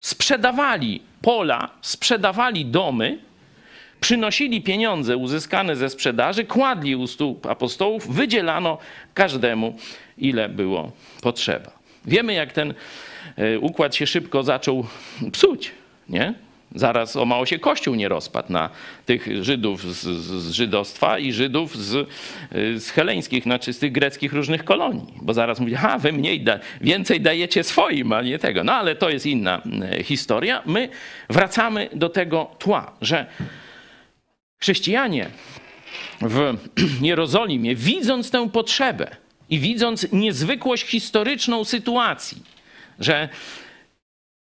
[0.00, 3.18] sprzedawali pola, sprzedawali domy,
[4.00, 8.78] przynosili pieniądze uzyskane ze sprzedaży, kładli u stóp apostołów, wydzielano
[9.14, 9.78] każdemu,
[10.18, 11.70] ile było potrzeba.
[12.04, 12.74] Wiemy, jak ten
[13.36, 14.86] e, układ się szybko zaczął
[15.32, 15.72] psuć,
[16.08, 16.34] nie?
[16.74, 18.70] Zaraz o mało się Kościół nie rozpadł na
[19.06, 20.02] tych Żydów z,
[20.42, 22.08] z żydostwa i Żydów z,
[22.82, 25.14] z heleńskich, znaczy z tych greckich różnych kolonii.
[25.22, 28.64] Bo zaraz mówi, a wy mniej, da, więcej dajecie swoim, a nie tego.
[28.64, 29.62] No ale to jest inna
[30.04, 30.62] historia.
[30.66, 30.88] My
[31.30, 33.26] wracamy do tego tła, że
[34.58, 35.26] chrześcijanie
[36.20, 36.56] w
[37.02, 39.16] Jerozolimie, widząc tę potrzebę
[39.50, 42.42] i widząc niezwykłość historyczną sytuacji,
[42.98, 43.28] że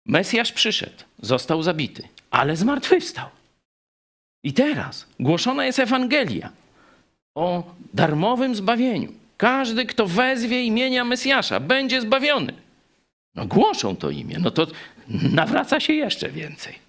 [0.05, 3.29] Mesjasz przyszedł, został zabity, ale zmartwychwstał.
[4.43, 6.51] I teraz głoszona jest Ewangelia
[7.35, 9.11] o darmowym zbawieniu.
[9.37, 12.53] Każdy, kto wezwie imienia Mesjasza, będzie zbawiony.
[13.35, 14.67] No głoszą to imię, no to
[15.39, 16.79] nawraca się jeszcze więcej.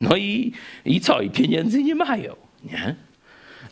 [0.00, 0.52] No i,
[0.84, 1.20] i co?
[1.20, 2.94] I pieniędzy nie mają, nie?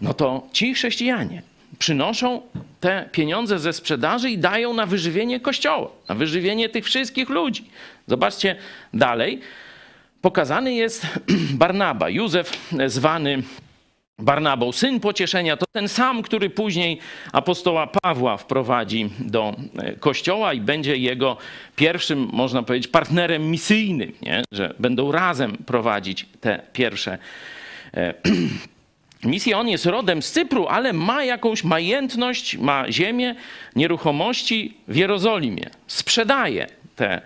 [0.00, 1.42] No to ci chrześcijanie
[1.78, 2.42] przynoszą
[2.80, 7.64] te pieniądze ze sprzedaży i dają na wyżywienie kościoła, na wyżywienie tych wszystkich ludzi.
[8.06, 8.56] Zobaczcie
[8.94, 9.40] dalej.
[10.22, 11.06] Pokazany jest
[11.62, 13.42] Barnaba, Józef zwany
[14.18, 16.98] Barnabą, syn pocieszenia, to ten sam, który później
[17.32, 21.36] apostoła Pawła wprowadzi do e, kościoła i będzie jego
[21.76, 24.42] pierwszym, można powiedzieć, partnerem misyjnym, nie?
[24.52, 27.18] że będą razem prowadzić te pierwsze
[29.24, 29.58] misje.
[29.58, 33.34] On jest rodem z Cypru, ale ma jakąś majętność, ma ziemię,
[33.76, 35.70] nieruchomości w Jerozolimie.
[35.86, 36.66] Sprzedaje
[36.96, 37.22] te,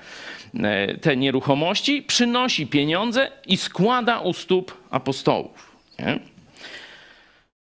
[0.55, 5.76] e, te nieruchomości, przynosi pieniądze i składa u stóp apostołów.
[5.99, 6.18] Nie?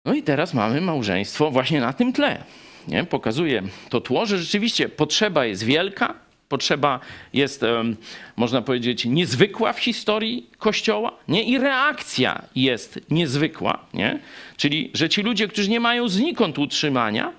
[0.05, 2.43] No i teraz mamy małżeństwo właśnie na tym tle.
[2.87, 3.03] Nie?
[3.03, 6.99] Pokazuje to tło, że rzeczywiście potrzeba jest wielka, potrzeba
[7.33, 7.65] jest,
[8.35, 11.43] można powiedzieć, niezwykła w historii Kościoła, nie?
[11.43, 14.19] I reakcja jest niezwykła, nie?
[14.57, 17.33] Czyli, że ci ludzie, którzy nie mają znikąd utrzymania,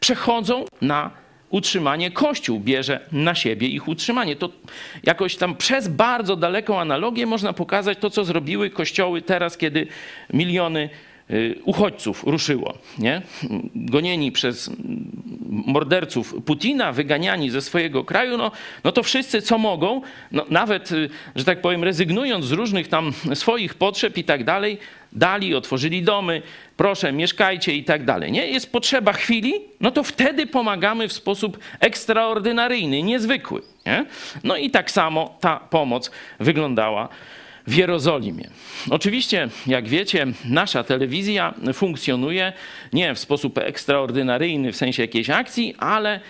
[0.00, 1.10] przechodzą na
[1.50, 4.36] utrzymanie Kościół bierze na siebie ich utrzymanie.
[4.36, 4.48] To
[5.02, 9.86] jakoś tam przez bardzo daleką analogię można pokazać to, co zrobiły kościoły teraz, kiedy
[10.32, 10.90] miliony
[11.64, 13.22] uchodźców ruszyło, nie?
[13.74, 14.70] gonieni przez
[15.48, 18.50] morderców Putina, wyganiani ze swojego kraju, no,
[18.84, 20.00] no to wszyscy co mogą,
[20.32, 24.78] no nawet, y, że tak powiem, rezygnując z różnych tam swoich potrzeb i tak dalej,
[25.12, 26.42] dali, otworzyli domy,
[26.76, 28.32] proszę, mieszkajcie i tak dalej.
[28.32, 28.46] Nie?
[28.46, 33.62] Jest potrzeba chwili, no to wtedy pomagamy w sposób ekstraordynaryjny, niezwykły.
[33.86, 34.06] Nie?
[34.44, 36.10] No i tak samo ta pomoc
[36.40, 37.08] wyglądała
[37.68, 38.50] w Jerozolimie.
[38.90, 42.52] Oczywiście, jak wiecie, nasza telewizja funkcjonuje
[42.92, 46.20] nie w sposób ekstraordynaryjny w sensie jakiejś akcji, ale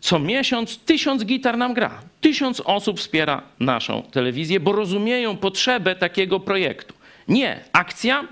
[0.00, 2.00] co miesiąc tysiąc gitar nam gra.
[2.20, 6.94] Tysiąc osób wspiera naszą telewizję, bo rozumieją potrzebę takiego projektu.
[7.28, 8.28] Nie akcja,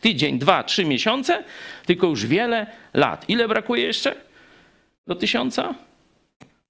[0.00, 1.44] tydzień, dwa, trzy miesiące,
[1.86, 3.24] tylko już wiele lat.
[3.28, 4.14] Ile brakuje jeszcze
[5.06, 5.74] do tysiąca?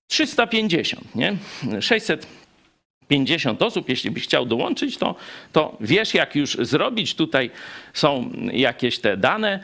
[0.06, 1.36] 350, nie?
[1.80, 2.26] 600
[3.12, 5.14] 50 osób, jeśli byś chciał dołączyć, to,
[5.52, 7.14] to wiesz, jak już zrobić.
[7.14, 7.50] Tutaj
[7.92, 9.60] są jakieś te dane.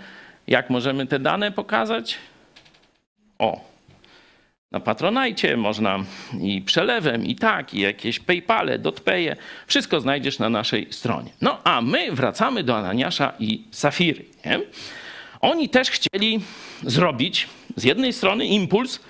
[0.46, 2.18] Jak możemy te dane pokazać?
[3.38, 3.60] O,
[4.72, 6.04] na Patronajcie można
[6.40, 9.36] i przelewem, i tak, i jakieś PayPale, dotpeje.
[9.66, 11.30] Wszystko znajdziesz na naszej stronie.
[11.40, 14.24] No a my wracamy do Ananiasza i Safiry.
[14.46, 14.60] Nie?
[15.40, 16.40] Oni też chcieli
[16.82, 19.00] zrobić z jednej strony impuls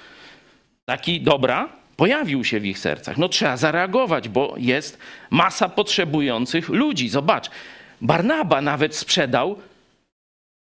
[0.84, 3.18] taki dobra, pojawił się w ich sercach.
[3.18, 4.98] No trzeba zareagować, bo jest
[5.30, 7.08] masa potrzebujących ludzi.
[7.08, 7.50] Zobacz,
[8.00, 9.58] Barnaba nawet sprzedał,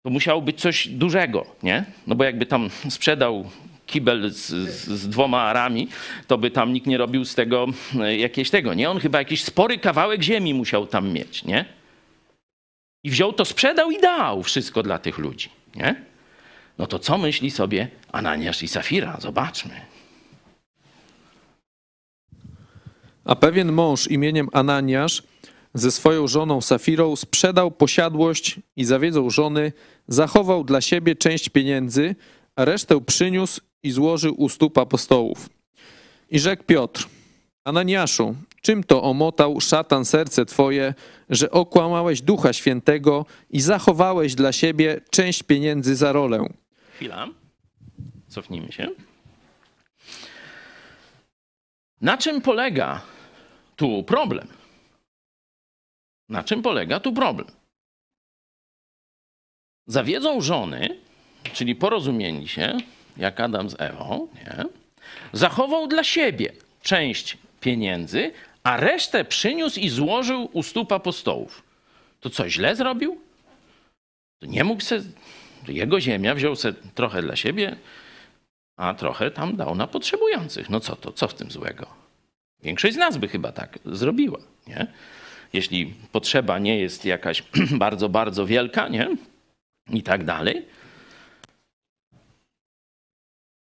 [0.06, 1.86] to musiało być coś dużego, nie?
[2.08, 3.50] No bo jakby tam sprzedał
[3.86, 4.48] kibel z,
[4.88, 5.88] z, dwoma arami,
[6.28, 7.68] to by tam nikt nie robił z tego
[8.00, 8.90] e, jakieś tego, nie?
[8.90, 11.66] On chyba jakiś spory kawałek ziemi musiał tam mieć, nie?
[13.04, 15.96] I wziął to, sprzedał i dał wszystko dla tych ludzi, nie?
[16.78, 19.18] No to co myśli sobie Ananiasz i Safira?
[19.20, 19.95] Zobaczmy.
[23.26, 25.24] A pewien mąż imieniem Ananiasz
[25.74, 29.72] ze swoją żoną Safirą sprzedał posiadłość i zawiedzą żony,
[30.08, 32.16] zachował dla siebie część pieniędzy,
[32.56, 35.50] a resztę przyniósł i złożył u stóp apostołów.
[36.30, 37.08] I rzekł Piotr,
[37.64, 40.94] Ananiaszu, czym to omotał szatan serce twoje,
[41.30, 46.50] że okłamałeś Ducha Świętego i zachowałeś dla siebie część pieniędzy za rolę?
[46.96, 47.28] Chwila,
[48.28, 48.88] cofnijmy się.
[52.02, 53.02] Na czym polega
[53.76, 54.48] tu problem.
[56.30, 57.48] Na czym polega tu problem?
[59.88, 60.98] Zawiedzą żony,
[61.54, 62.78] czyli porozumieli się,
[63.18, 64.66] jak Adam z Ewą, nie?
[65.34, 66.52] zachował dla siebie
[66.82, 68.32] część pieniędzy,
[68.64, 71.64] a resztę przyniósł i złożył u stóp apostołów.
[72.20, 73.22] To co, źle zrobił?
[74.40, 75.02] To nie mógł se,
[75.68, 77.76] jego ziemia wziął se trochę dla siebie,
[78.78, 80.70] a trochę tam dał na potrzebujących.
[80.70, 82.05] No co to, co w tym złego?
[82.66, 84.88] Większość z nas by chyba tak zrobiła, nie?
[85.54, 87.44] Jeśli potrzeba nie jest jakaś
[87.86, 89.16] bardzo, bardzo wielka, nie?
[89.90, 90.66] I tak dalej.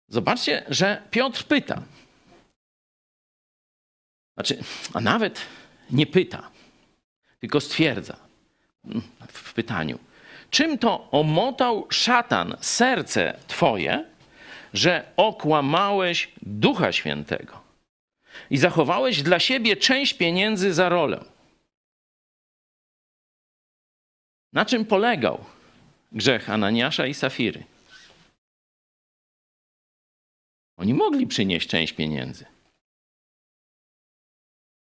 [0.08, 1.82] Zobaczcie, że Piotr pyta.
[4.34, 5.42] Znaczy, a nawet
[5.92, 6.50] nie pyta,
[7.40, 8.18] tylko stwierdza
[9.28, 10.00] w pytaniu.
[10.50, 14.06] Czym to omotał szatan serce twoje,
[14.74, 17.63] że okłamałeś Ducha Świętego?
[18.50, 21.26] I zachowałeś dla siebie część pieniędzy za rolę.
[24.54, 25.46] Na czym polegał
[26.12, 27.64] grzech Ananiasza i Safiry?
[30.78, 32.46] Oni mogli przynieść część pieniędzy.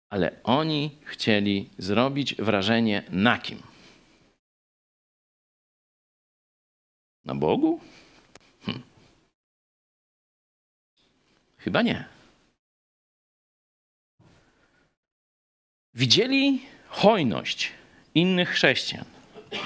[0.10, 3.62] Ale oni chcieli zrobić wrażenie na kim?
[7.26, 7.80] Na Bogu?
[8.66, 8.82] Hm.
[11.58, 12.19] Chyba nie.
[16.00, 17.72] Widzieli hojność
[18.16, 19.06] innych chrześcijan.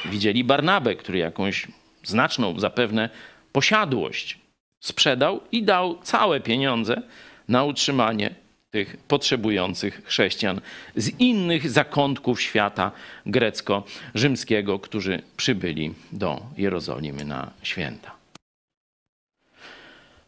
[0.06, 1.68] Widzieli Barnabę, który jakąś
[2.04, 3.10] znaczną zapewne
[3.52, 4.38] posiadłość
[4.80, 7.02] sprzedał i dał całe pieniądze
[7.48, 8.30] na utrzymanie
[8.72, 10.62] tych potrzebujących chrześcijan
[10.96, 12.92] z innych zakątków świata
[13.26, 18.12] grecko-rzymskiego, którzy przybyli do Jerozolimy na święta.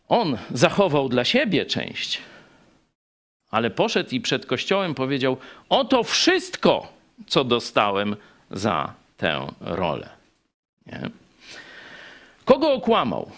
[0.08, 2.22] On zachował dla siebie część,
[3.50, 5.38] ale poszedł i przed kościołem powiedział:
[5.70, 6.94] Oto wszystko,
[7.28, 8.16] co dostałem
[8.52, 10.10] za tę rolę.
[10.86, 11.10] Nie?
[12.46, 13.32] Kogo okłamał?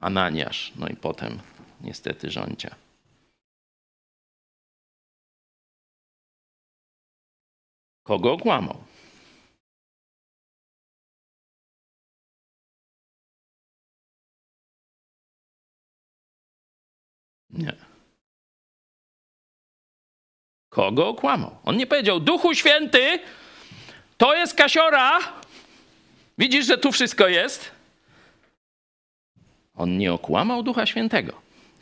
[0.00, 1.38] Ananiasz, no i potem
[1.80, 2.74] niestety rządzia.
[8.02, 8.84] Kogo okłamał?
[17.50, 17.87] Nie.
[20.78, 21.56] Kogo okłamał?
[21.64, 23.18] On nie powiedział, Duchu Święty,
[24.16, 25.18] to jest kasiora.
[26.38, 27.70] Widzisz, że tu wszystko jest?
[29.76, 31.32] On nie okłamał Ducha Świętego.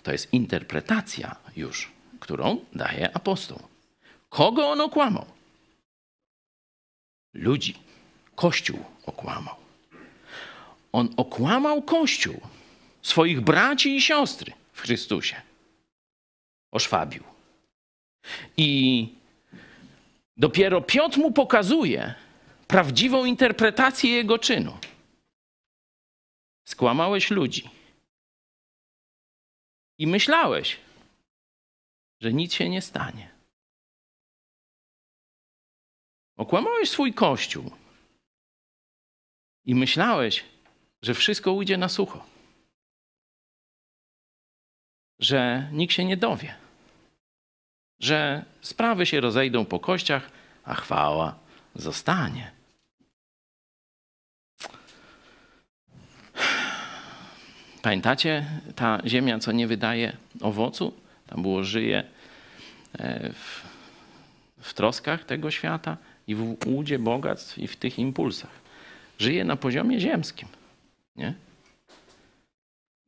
[0.03, 1.90] To jest interpretacja już,
[2.20, 3.59] którą daje apostoł.
[4.28, 5.26] Kogo on okłamał?
[7.34, 7.74] Ludzi.
[8.34, 9.57] Kościół okłamał.
[10.92, 12.40] On okłamał Kościół,
[13.03, 15.36] swoich braci i siostry w Chrystusie.
[16.72, 17.36] Oszwabił.
[18.56, 19.08] I
[20.36, 22.14] dopiero Piotr mu pokazuje
[22.66, 24.78] prawdziwą interpretację jego czynu.
[26.64, 27.70] Skłamałeś ludzi.
[29.98, 30.76] I myślałeś,
[32.20, 33.30] że nic się nie stanie.
[36.36, 37.70] Okłamałeś swój kościół.
[39.64, 40.44] I myślałeś,
[41.02, 42.26] że wszystko ujdzie na sucho.
[45.18, 46.65] Że nikt się nie dowie.
[48.01, 50.30] Że sprawy się rozejdą po kościach,
[50.64, 51.34] a chwała
[51.74, 52.51] zostanie.
[57.82, 60.92] Pamiętacie ta ziemia, co nie wydaje owocu?
[61.26, 62.05] Tam było żyje
[62.99, 63.62] e, w,
[64.61, 68.51] w troskach tego świata i w łudzie bogactw i w tych impulsach.
[69.18, 70.49] Żyje na poziomie ziemskim.
[71.16, 71.34] Nie?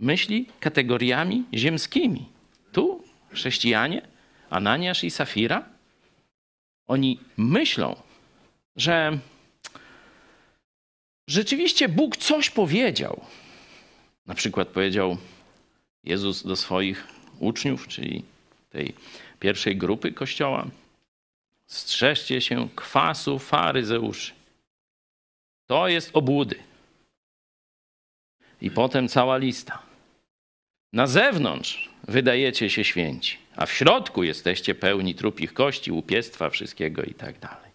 [0.00, 2.28] Myśli kategoriami ziemskimi.
[2.72, 4.02] Tu chrześcijanie,
[4.50, 5.64] Ananiasz i Safira,
[6.86, 7.96] oni myślą,
[8.76, 9.18] że
[11.28, 13.24] rzeczywiście Bóg coś powiedział.
[14.26, 15.16] Na przykład powiedział
[16.04, 17.06] Jezus do swoich
[17.38, 18.24] uczniów, czyli
[18.70, 18.94] tej
[19.40, 20.66] pierwszej grupy kościoła:
[21.66, 24.32] Strzeżcie się kwasu faryzeuszy.
[25.66, 26.56] To jest obłudy.
[28.60, 29.82] I potem cała lista.
[30.92, 37.14] Na zewnątrz wydajecie się święci, a w środku jesteście pełni trupich kości, łupiestwa, wszystkiego i
[37.14, 37.68] tak dalej.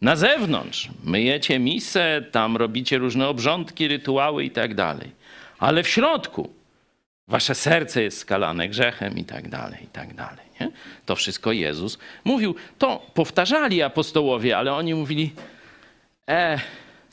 [0.00, 5.10] Na zewnątrz myjecie misę, tam robicie różne obrządki, rytuały i tak dalej.
[5.58, 6.50] Ale w środku
[7.28, 10.44] wasze serce jest skalane grzechem i tak dalej, i tak dalej.
[10.60, 10.70] Nie?
[11.06, 12.54] To wszystko Jezus mówił.
[12.78, 15.32] To powtarzali apostołowie, ale oni mówili,
[16.28, 16.58] e,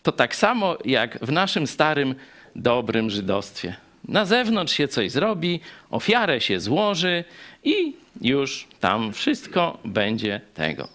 [0.04, 2.16] to tak samo jak w naszym starym,
[2.56, 3.76] dobrym żydostwie.
[4.08, 7.24] Na zewnątrz się coś zrobi, ofiarę się złoży
[7.64, 10.88] i już tam wszystko będzie tego.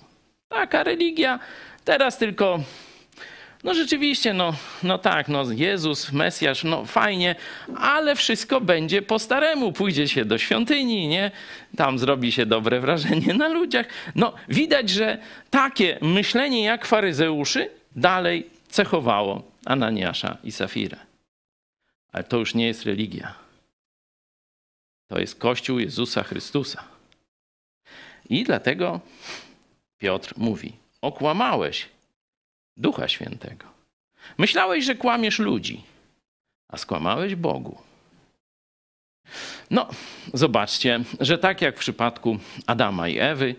[0.49, 1.39] Taka religia
[1.85, 2.61] teraz tylko
[3.65, 4.53] no rzeczywiście, no,
[4.83, 7.35] no tak, no Jezus, Mesjasz, no fajnie,
[7.77, 9.73] ale wszystko będzie po staremu.
[9.73, 11.31] Pójdzie się do świątyni, nie?
[11.77, 13.87] Tam zrobi się dobre wrażenie na ludziach.
[14.15, 15.19] No widać, że
[15.51, 21.06] takie myślenie jak faryzeuszy dalej cechowało Ananiasza i Safirę.
[22.17, 23.35] Ale to już nie jest religia.
[25.09, 26.85] To jest Kościół Jezusa Chrystusa.
[28.29, 29.01] I dlatego
[29.99, 31.89] Piotr mówi: Okłamałeś
[32.77, 33.67] Ducha Świętego.
[34.39, 35.83] Myślałeś, że kłamiesz ludzi,
[36.69, 37.79] a skłamałeś Bogu.
[39.71, 39.89] No,
[40.35, 43.55] zobaczcie, że tak jak w przypadku Adama i Ewy,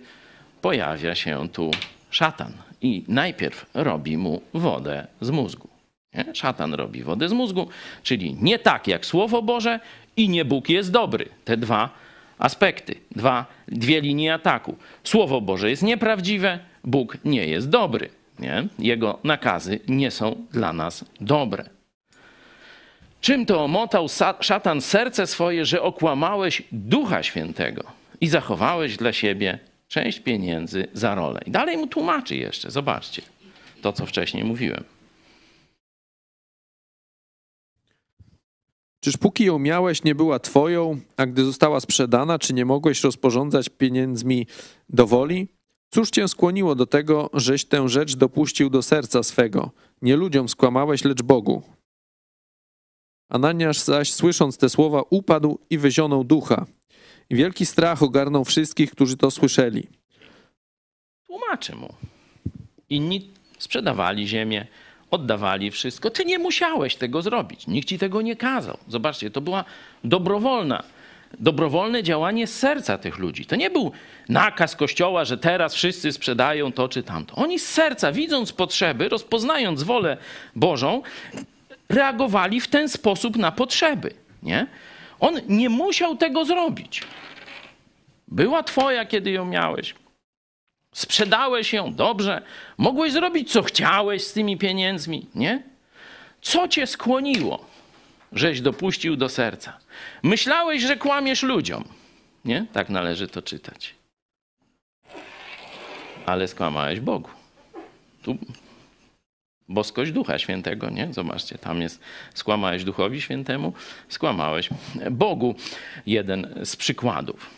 [0.61, 1.71] pojawia się tu
[2.09, 5.76] szatan i najpierw robi mu wodę z mózgu.
[6.13, 6.35] Nie?
[6.35, 7.67] Szatan robi wodę z mózgu,
[8.03, 9.79] czyli nie tak jak Słowo Boże
[10.17, 11.29] i nie Bóg jest dobry.
[11.45, 11.89] Te dwa
[12.37, 14.77] aspekty, dwa, dwie linie ataku.
[15.03, 18.09] Słowo Boże jest nieprawdziwe, Bóg nie jest dobry.
[18.39, 18.67] Nie?
[18.79, 21.69] Jego nakazy nie są dla nas dobre.
[23.21, 24.07] Czym to omotał
[24.39, 27.83] szatan serce swoje, że okłamałeś Ducha Świętego
[28.21, 31.39] i zachowałeś dla siebie Część pieniędzy za rolę.
[31.45, 33.21] I dalej mu tłumaczy jeszcze, zobaczcie,
[33.81, 34.83] to co wcześniej mówiłem.
[38.99, 43.69] Czyż póki ją miałeś, nie była twoją, a gdy została sprzedana, czy nie mogłeś rozporządzać
[43.69, 44.47] pieniędzmi
[44.89, 45.47] do woli?
[45.89, 49.71] Cóż cię skłoniło do tego, żeś tę rzecz dopuścił do serca swego?
[50.01, 51.61] Nie ludziom skłamałeś, lecz Bogu.
[53.29, 56.65] Ananiasz zaś, słysząc te słowa, upadł i wyzionął ducha.
[57.31, 59.87] Wielki strach ogarnął wszystkich, którzy to słyszeli.
[61.27, 61.93] Tłumaczy mu.
[62.89, 64.67] Inni sprzedawali ziemię,
[65.11, 66.09] oddawali wszystko.
[66.09, 67.67] Ty nie musiałeś tego zrobić.
[67.67, 68.77] Nikt ci tego nie kazał.
[68.87, 69.63] Zobaczcie, to była
[70.03, 70.83] dobrowolna,
[71.39, 73.45] dobrowolne działanie serca tych ludzi.
[73.45, 73.91] To nie był
[74.29, 77.35] nakaz kościoła, że teraz wszyscy sprzedają to czy tamto.
[77.35, 80.17] Oni z serca, widząc potrzeby, rozpoznając wolę
[80.55, 81.01] Bożą,
[81.89, 84.13] reagowali w ten sposób na potrzeby.
[84.43, 84.67] Nie?
[85.19, 87.03] On nie musiał tego zrobić.
[88.27, 89.95] Była twoja, kiedy ją miałeś.
[90.97, 92.41] Sprzedałeś ją, dobrze.
[92.77, 95.63] Mogłeś zrobić, co chciałeś z tymi pieniędzmi, nie?
[96.41, 97.65] Co cię skłoniło,
[98.31, 99.77] żeś dopuścił do serca?
[100.23, 101.83] Myślałeś, że kłamiesz ludziom,
[102.45, 102.65] nie?
[102.73, 103.95] Tak należy to czytać.
[106.25, 107.29] Ale skłamałeś Bogu.
[108.21, 108.37] Tu
[109.69, 111.13] boskość Ducha Świętego, nie?
[111.13, 112.01] Zobaczcie, tam jest
[112.33, 113.73] skłamałeś Duchowi Świętemu,
[114.09, 114.69] skłamałeś
[115.11, 115.55] Bogu.
[116.05, 117.49] Jeden z przykładów,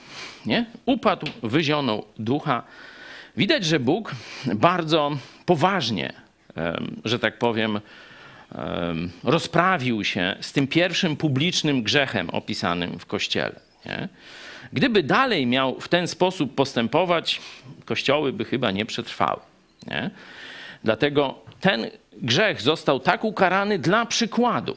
[0.45, 0.65] nie?
[0.85, 2.63] Upadł, wyzionął Ducha.
[3.39, 4.15] Widać, że Bóg
[4.55, 6.13] bardzo poważnie,
[7.05, 7.79] że tak powiem,
[9.23, 13.59] rozprawił się z tym pierwszym publicznym grzechem opisanym w Kościele.
[13.85, 14.09] Nie?
[14.73, 17.41] Gdyby dalej miał w ten sposób postępować,
[17.85, 19.39] kościoły by chyba nie przetrwały.
[19.87, 20.09] Nie?
[20.83, 21.89] Dlatego ten
[22.21, 24.75] grzech został tak ukarany dla przykładu.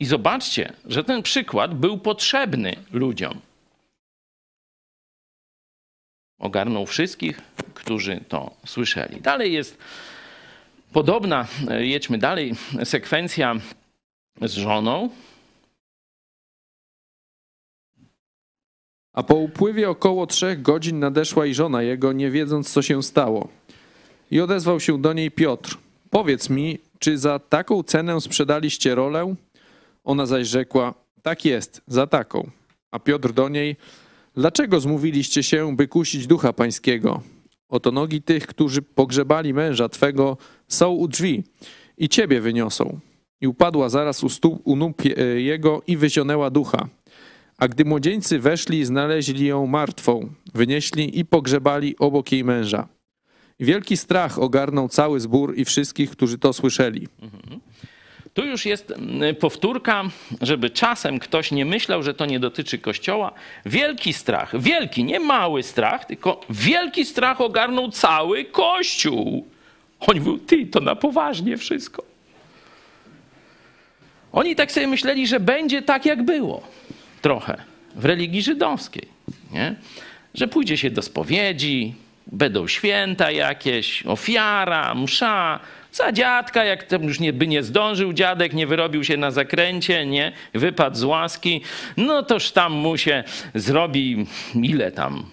[0.00, 3.40] I zobaczcie, że ten przykład był potrzebny ludziom.
[6.38, 7.40] Ogarnął wszystkich,
[7.74, 9.20] którzy to słyszeli.
[9.20, 9.78] Dalej jest
[10.92, 11.46] podobna,
[11.78, 13.54] jedźmy dalej, sekwencja
[14.42, 15.10] z żoną.
[19.12, 23.48] A po upływie około trzech godzin nadeszła i żona jego, nie wiedząc, co się stało.
[24.30, 25.78] I odezwał się do niej Piotr.
[26.10, 29.34] Powiedz mi, czy za taką cenę sprzedaliście rolę?
[30.04, 32.50] Ona zaś rzekła, tak jest, za taką.
[32.90, 33.76] A Piotr do niej,
[34.36, 37.22] dlaczego zmówiliście się, by kusić ducha pańskiego?
[37.68, 40.36] Oto nogi tych, którzy pogrzebali męża twego,
[40.68, 41.44] są u drzwi
[41.98, 43.00] i ciebie wyniosą.
[43.40, 45.02] I upadła zaraz u, stóp, u nóg
[45.36, 46.88] jego i wyzionęła ducha.
[47.58, 52.88] A gdy młodzieńcy weszli, znaleźli ją martwą, wynieśli i pogrzebali obok jej męża.
[53.60, 57.08] Wielki strach ogarnął cały zbór i wszystkich, którzy to słyszeli.
[58.36, 60.04] Tu już jest mm, powtórka,
[60.40, 63.32] żeby czasem ktoś nie myślał, że to nie dotyczy Kościoła.
[63.66, 69.46] Wielki strach, wielki, nie mały strach, tylko wielki strach ogarnął cały Kościół.
[70.00, 72.04] On mówił, ty, to na poważnie wszystko.
[74.32, 76.62] Oni tak sobie myśleli, że będzie tak, jak było.
[77.22, 77.56] Trochę.
[77.94, 79.08] W religii żydowskiej.
[79.52, 79.74] Nie?
[80.34, 81.94] Że pójdzie się do spowiedzi,
[82.26, 85.60] będą święta jakieś, ofiara, msza,
[85.96, 90.06] za dziadka, jak tam już nie, by nie zdążył dziadek, nie wyrobił się na zakręcie,
[90.06, 91.60] nie, wypadł z łaski,
[91.96, 93.24] no toż tam mu się
[93.54, 95.26] zrobi, ile tam,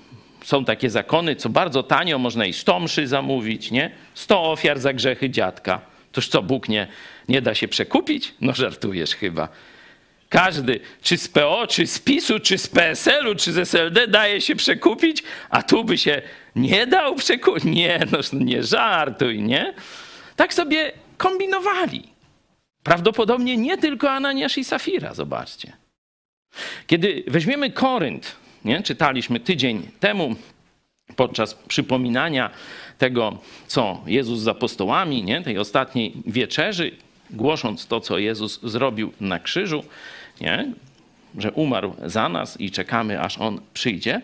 [0.43, 3.91] są takie zakony, co bardzo tanio można i sto mszy zamówić, nie?
[4.14, 5.82] Sto ofiar za grzechy dziadka.
[6.11, 6.88] Toż co, Bóg nie,
[7.30, 8.34] nie da się przekupić?
[8.41, 9.49] No żartujesz chyba.
[10.30, 14.55] Każdy, czy z PO, czy z PiSu, czy z PSL-u, czy z SLD daje się
[14.55, 16.22] przekupić, a tu by się
[16.55, 17.64] nie dał przekupić.
[17.64, 19.74] Nie, no nie żartuj, nie?
[20.36, 22.03] Tak sobie kombinowali.
[22.84, 25.73] Prawdopodobnie nie tylko Ananiasz i Safira, zobaczcie.
[26.88, 28.84] Kiedy weźmiemy Korynt, nie?
[28.84, 30.36] czytaliśmy tydzień temu
[31.15, 32.49] podczas przypominania
[32.97, 35.41] tego, co Jezus z apostołami, nie?
[35.41, 36.91] tej ostatniej wieczerzy,
[37.29, 39.84] głosząc to, co Jezus zrobił na krzyżu,
[40.41, 40.73] nie?
[41.38, 44.21] że umarł za nas i czekamy, aż On przyjdzie.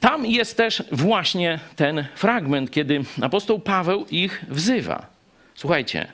[0.00, 5.15] Tam jest też właśnie ten fragment, kiedy apostoł Paweł ich wzywa.
[5.56, 6.06] Słuchajcie,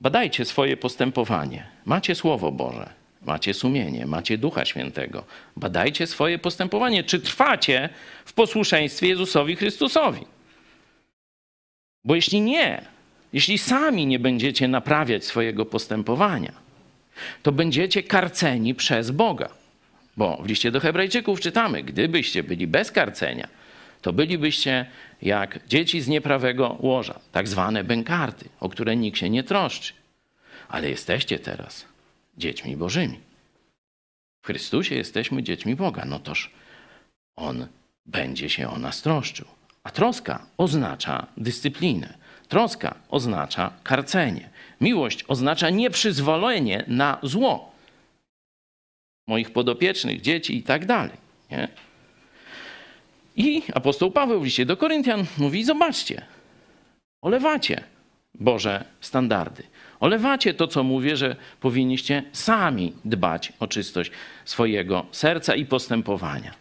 [0.00, 1.66] badajcie swoje postępowanie.
[1.84, 2.90] Macie Słowo Boże,
[3.22, 5.24] macie sumienie, macie Ducha Świętego.
[5.56, 7.04] Badajcie swoje postępowanie.
[7.04, 7.88] Czy trwacie
[8.24, 10.26] w posłuszeństwie Jezusowi Chrystusowi?
[12.04, 12.82] Bo jeśli nie,
[13.32, 16.52] jeśli sami nie będziecie naprawiać swojego postępowania,
[17.42, 19.48] to będziecie karceni przez Boga.
[20.16, 23.48] Bo w liście do Hebrajczyków czytamy: Gdybyście byli bez karcenia,
[24.02, 24.86] to bylibyście
[25.24, 29.92] jak dzieci z nieprawego łoża, tak zwane bękarty, o które nikt się nie troszczy.
[30.68, 31.84] Ale jesteście teraz
[32.38, 33.20] dziećmi Bożymi.
[34.42, 36.04] W Chrystusie jesteśmy dziećmi Boga.
[36.04, 36.50] No toż
[37.36, 37.66] On
[38.06, 39.46] będzie się o nas troszczył.
[39.84, 42.14] A troska oznacza dyscyplinę.
[42.48, 44.50] Troska oznacza karcenie.
[44.80, 47.74] Miłość oznacza nieprzyzwolenie na zło
[49.26, 51.16] moich podopiecznych, dzieci i tak dalej.
[53.36, 56.22] I apostoł Paweł w liście do Koryntian mówi: Zobaczcie,
[57.22, 57.84] olewacie
[58.34, 59.62] Boże standardy.
[60.00, 64.10] Olewacie to, co mówię, że powinniście sami dbać o czystość
[64.44, 66.54] swojego serca i postępowania.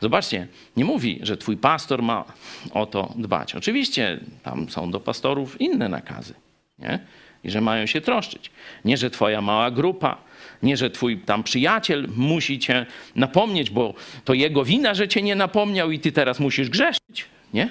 [0.00, 0.46] Zobaczcie,
[0.76, 2.24] nie mówi, że twój pastor ma
[2.72, 3.54] o to dbać.
[3.54, 6.34] Oczywiście tam są do pastorów inne nakazy,
[6.78, 6.98] nie?
[7.44, 8.50] I że mają się troszczyć.
[8.84, 10.16] Nie, że twoja mała grupa,
[10.62, 12.86] nie, że twój tam przyjaciel musi cię
[13.16, 13.94] napomnieć, bo
[14.24, 17.24] to jego wina, że cię nie napomniał i ty teraz musisz grzeszyć.
[17.52, 17.70] Nie?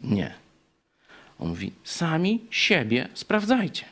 [0.00, 0.34] Nie.
[1.38, 3.84] On mówi, sami siebie sprawdzajcie.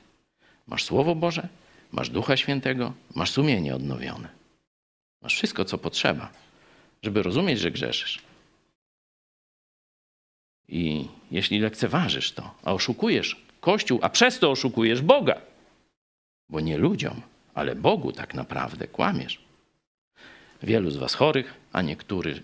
[0.66, 1.48] Masz Słowo Boże,
[1.92, 4.28] masz Ducha Świętego, masz sumienie odnowione.
[5.22, 6.28] Masz wszystko, co potrzeba,
[7.02, 8.22] żeby rozumieć, że grzeszysz.
[10.68, 15.40] I jeśli lekceważysz to, a oszukujesz Kościół, a przez to oszukujesz Boga,
[16.48, 17.22] bo nie ludziom,
[17.54, 19.40] ale Bogu tak naprawdę kłamiesz.
[20.62, 22.42] Wielu z was chorych, a niektórzy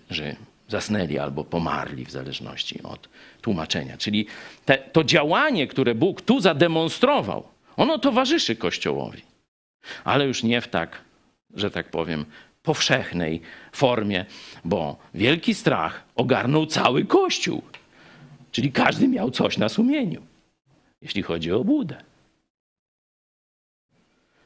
[0.68, 3.08] zasnęli albo pomarli w zależności od
[3.40, 3.96] tłumaczenia.
[3.96, 4.26] Czyli
[4.64, 9.22] te, to działanie, które Bóg tu zademonstrował, ono towarzyszy Kościołowi,
[10.04, 11.00] ale już nie w tak,
[11.54, 12.24] że tak powiem,
[12.62, 13.40] powszechnej
[13.72, 14.26] formie,
[14.64, 17.62] bo wielki strach ogarnął cały Kościół.
[18.52, 20.22] Czyli każdy miał coś na sumieniu,
[21.02, 22.07] jeśli chodzi o budę.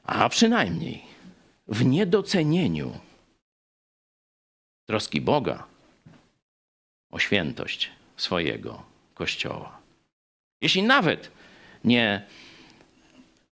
[0.03, 1.03] A przynajmniej
[1.68, 2.98] w niedocenieniu
[4.86, 5.66] troski Boga
[7.11, 8.82] o świętość swojego
[9.14, 9.78] Kościoła.
[10.61, 11.30] Jeśli nawet
[11.84, 12.22] nie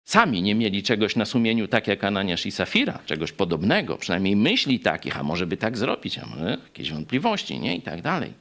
[0.05, 4.81] sami nie mieli czegoś na sumieniu, tak jak Ananiasz i Safira, czegoś podobnego, przynajmniej myśli
[4.81, 7.77] takich, a może by tak zrobić, a może jakieś wątpliwości, nie?
[7.77, 8.33] I tak dalej.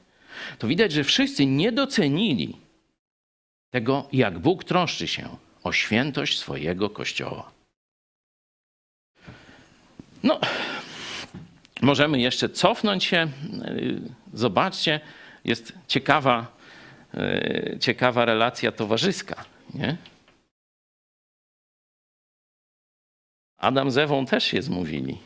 [0.58, 2.56] To widać, że wszyscy nie docenili
[3.70, 7.50] tego, jak Bóg troszczy się o świętość swojego Kościoła.
[10.22, 10.40] No,
[11.82, 13.28] możemy jeszcze cofnąć się.
[14.34, 15.00] Zobaczcie,
[15.44, 16.46] jest ciekawa,
[17.80, 19.44] ciekawa relacja towarzyska.
[19.74, 19.96] Nie?
[23.58, 25.18] Adam z Ewą też się zmówili.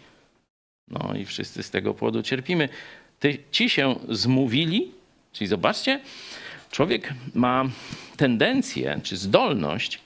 [0.88, 2.68] No i wszyscy z tego powodu cierpimy.
[3.18, 4.92] Ty, ci się zmówili,
[5.32, 6.00] czyli zobaczcie,
[6.70, 7.64] człowiek ma
[8.16, 10.00] tendencję czy zdolność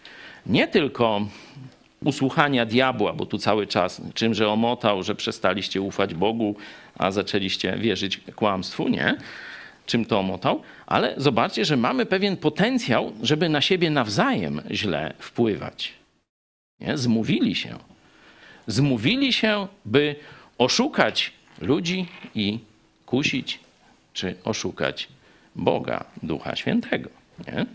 [0.46, 1.26] nie tylko
[2.04, 6.56] usłuchania diabła, bo tu cały czas czymże omotał, że przestaliście ufać Bogu,
[6.98, 9.16] a zaczęliście wierzyć kłamstwu, nie?
[9.86, 10.62] Czym to omotał?
[10.86, 15.92] Ale zobaczcie, że mamy pewien potencjał, żeby na siebie nawzajem źle wpływać.
[16.80, 16.98] Nie?
[16.98, 17.78] Zmówili się
[18.66, 20.16] zmówili się, by
[20.58, 22.58] oszukać ludzi i
[23.06, 23.58] kusić,
[24.12, 25.08] czy oszukać
[25.56, 27.10] Boga, Ducha Świętego.
[27.46, 27.66] Nie?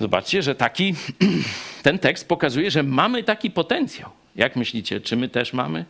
[0.00, 0.94] Zobaczcie, że taki,
[1.82, 4.10] ten tekst pokazuje, że mamy taki potencjał.
[4.36, 5.84] Jak myślicie, czy my też mamy?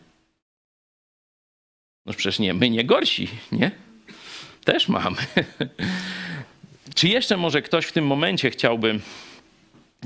[2.05, 3.71] No przecież nie, my nie gorsi, nie?
[4.63, 5.17] Też mamy.
[6.95, 8.99] czy jeszcze może ktoś w tym momencie chciałby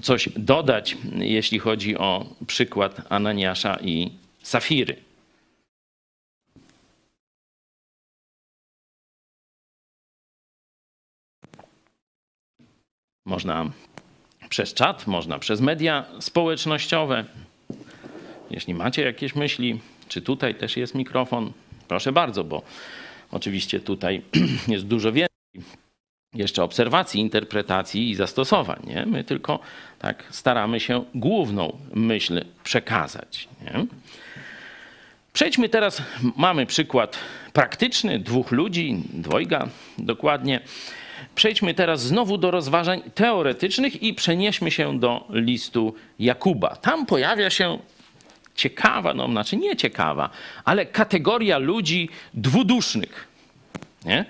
[0.02, 4.12] coś dodać, jeśli chodzi o przykład Ananiasza i
[4.44, 4.96] Safiry.
[13.26, 13.72] Można
[14.50, 17.26] przez czat, można przez media społecznościowe.
[18.52, 21.52] Jeśli macie jakieś myśli, czy tutaj też jest mikrofon,
[21.88, 22.62] proszę bardzo, bo
[23.32, 24.22] oczywiście tutaj
[24.68, 25.36] jest dużo więcej
[26.34, 28.80] jeszcze obserwacji, interpretacji i zastosowań.
[28.88, 29.06] Nie?
[29.06, 29.60] My tylko
[30.00, 33.48] tak staramy się główną myśl przekazać.
[33.62, 33.86] Nie?
[35.34, 36.02] Przejdźmy teraz,
[36.38, 37.18] mamy przykład
[37.54, 39.68] praktyczny dwóch ludzi, dwojga
[39.98, 40.60] dokładnie.
[41.36, 46.76] Przejdźmy teraz znowu do rozważań teoretycznych i przenieśmy się do listu Jakuba.
[46.76, 47.80] Tam pojawia się
[48.56, 50.30] ciekawa, no znaczy nie ciekawa,
[50.66, 53.28] ale kategoria ludzi dwudusznych.
[54.06, 54.26] Nie?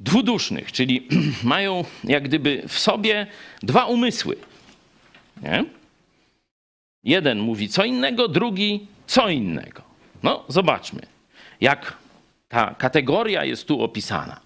[0.00, 1.08] dwudusznych, czyli
[1.42, 3.26] mają jak gdyby w sobie
[3.62, 4.36] dwa umysły.
[5.42, 5.64] Nie?
[7.04, 9.82] Jeden mówi co innego, drugi co innego.
[10.22, 11.02] No, zobaczmy,
[11.60, 11.96] jak
[12.48, 14.40] ta kategoria jest tu opisana.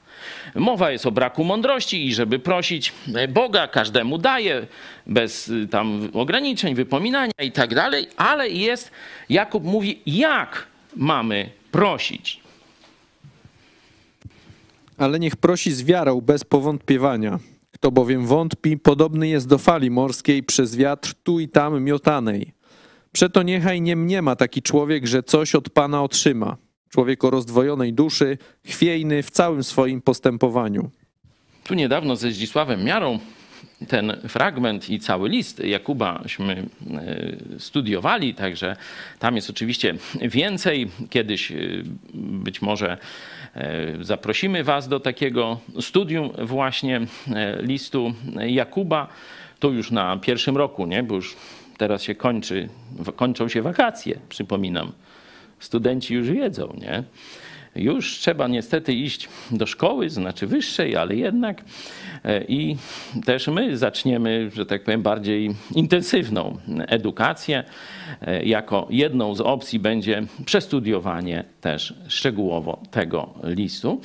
[0.55, 2.93] Mowa jest o braku mądrości i żeby prosić
[3.29, 4.67] Boga, każdemu daje,
[5.07, 8.91] bez y, tam ograniczeń, wypominania i tak dalej, ale jest,
[9.29, 10.67] Jakub mówi, jak
[10.97, 12.45] mamy prosić
[14.99, 17.39] ale niech prosi z wiarą bez powątpiewania.
[17.73, 22.53] Kto bowiem wątpi, podobny jest do fali morskiej przez wiatr tu i tam miotanej.
[23.13, 26.57] Przeto niechaj nie mniema taki człowiek, że coś od Pana otrzyma.
[26.95, 30.91] Człowiek o rozdwojonej duszy, chwiejny w całym swoim postępowaniu.
[31.65, 33.19] Tu niedawno ze Zdzisławem Miarą
[33.89, 38.77] ten fragment i cały list Jakubaśmy e, studiowali, także
[39.19, 40.91] tam jest oczywiście więcej.
[41.11, 41.57] Kiedyś e,
[42.15, 42.99] być może
[43.55, 47.01] e, zaprosimy Was do takiego studium właśnie
[47.61, 48.15] listu
[48.47, 49.09] Jakuba.
[49.59, 51.03] To już na pierwszym roku, nie?
[51.03, 51.37] bo już
[51.79, 52.69] teraz się kończy,
[53.17, 54.93] kończą się wakacje, przypominam.
[55.65, 57.03] Studenci już wiedzą, nie?
[57.77, 61.65] Już trzeba niestety iść do szkoły, znaczy wyższej, ale jednak.
[62.25, 62.77] E, I
[63.25, 67.65] też my zaczniemy, że tak powiem, bardziej intensywną edukację.
[68.21, 74.01] E, jako jedną z opcji będzie przestudiowanie też szczegółowo tego listu.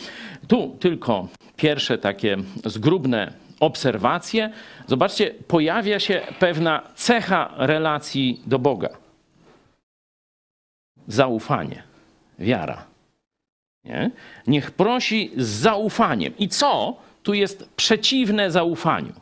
[0.47, 4.51] Tu tylko pierwsze takie zgrubne obserwacje.
[4.87, 9.08] Zobaczcie, pojawia się pewna cecha relacji do Boga.
[11.09, 11.83] Zaufanie,
[12.39, 12.85] wiara.
[13.83, 14.11] Nie?
[14.47, 16.37] Niech prosi z zaufaniem.
[16.37, 19.13] I co tu jest przeciwne zaufaniu?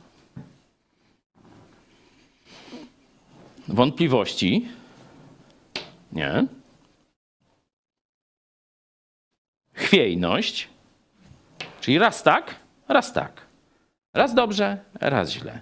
[3.67, 4.67] Wątpliwości.
[6.11, 6.45] Nie.
[9.73, 10.69] Chwiejność.
[11.81, 12.55] Czyli raz tak,
[12.87, 13.41] raz tak.
[14.13, 15.61] Raz dobrze, raz źle.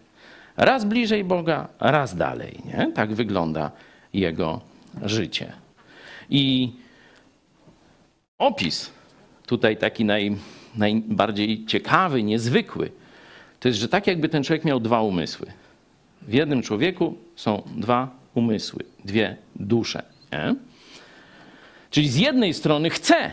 [0.57, 2.61] Raz bliżej Boga, raz dalej.
[2.65, 2.91] Nie?
[2.91, 3.71] Tak wygląda
[4.13, 4.61] jego
[5.03, 5.64] życie.
[6.29, 6.71] I
[8.37, 8.91] opis
[9.45, 10.37] tutaj taki naj,
[10.75, 12.91] najbardziej ciekawy, niezwykły,
[13.59, 15.47] to jest, że tak jakby ten człowiek miał dwa umysły.
[16.21, 20.03] W jednym człowieku są dwa umysły, dwie dusze.
[20.31, 20.55] Nie?
[21.89, 23.31] Czyli z jednej strony chce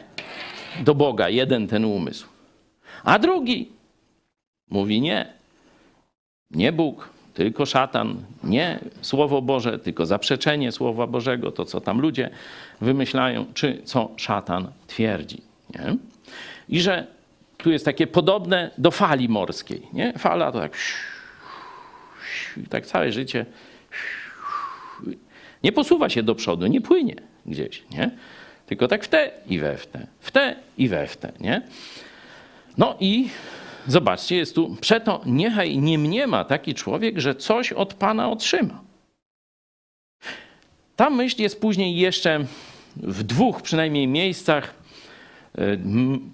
[0.85, 2.27] do Boga jeden ten umysł,
[3.05, 3.69] a drugi
[4.71, 5.33] mówi nie.
[6.51, 12.31] Nie Bóg, tylko szatan, nie Słowo Boże, tylko zaprzeczenie Słowa Bożego, to co tam ludzie
[12.81, 15.43] wymyślają, czy co szatan twierdzi.
[15.75, 15.97] Nie?
[16.69, 17.07] I że
[17.57, 19.83] tu jest takie podobne do fali morskiej.
[19.93, 20.13] Nie?
[20.19, 20.77] Fala to tak,
[22.71, 23.47] tak całe życie
[25.63, 27.17] nie posuwa się do przodu, nie płynie
[27.47, 28.11] gdzieś, nie?
[28.67, 31.33] tylko tak w te i we w te, w te i we w te.
[31.41, 31.63] Nie?
[32.79, 33.29] No i
[33.87, 38.81] zobaczcie, jest tu, przeto niechaj nie mniema taki człowiek, że coś od Pana otrzyma.
[40.97, 42.45] Ta myśl jest później jeszcze
[42.97, 44.75] w dwóch przynajmniej miejscach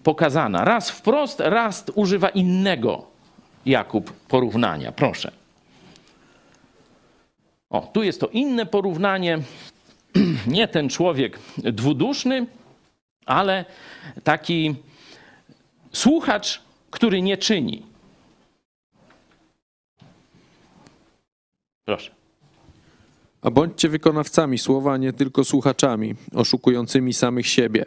[0.02, 0.64] pokazana.
[0.64, 3.06] Raz wprost, raz używa innego
[3.66, 4.92] Jakub porównania.
[4.92, 5.32] Proszę.
[7.70, 9.38] O, tu jest to inne porównanie.
[10.46, 12.46] Nie ten człowiek dwuduszny,
[13.26, 13.64] ale
[14.24, 14.74] taki
[15.92, 17.82] słuchacz, który nie czyni.
[21.84, 22.10] Proszę.
[23.42, 27.84] A bądźcie wykonawcami słowa, nie tylko słuchaczami, oszukującymi samych siebie.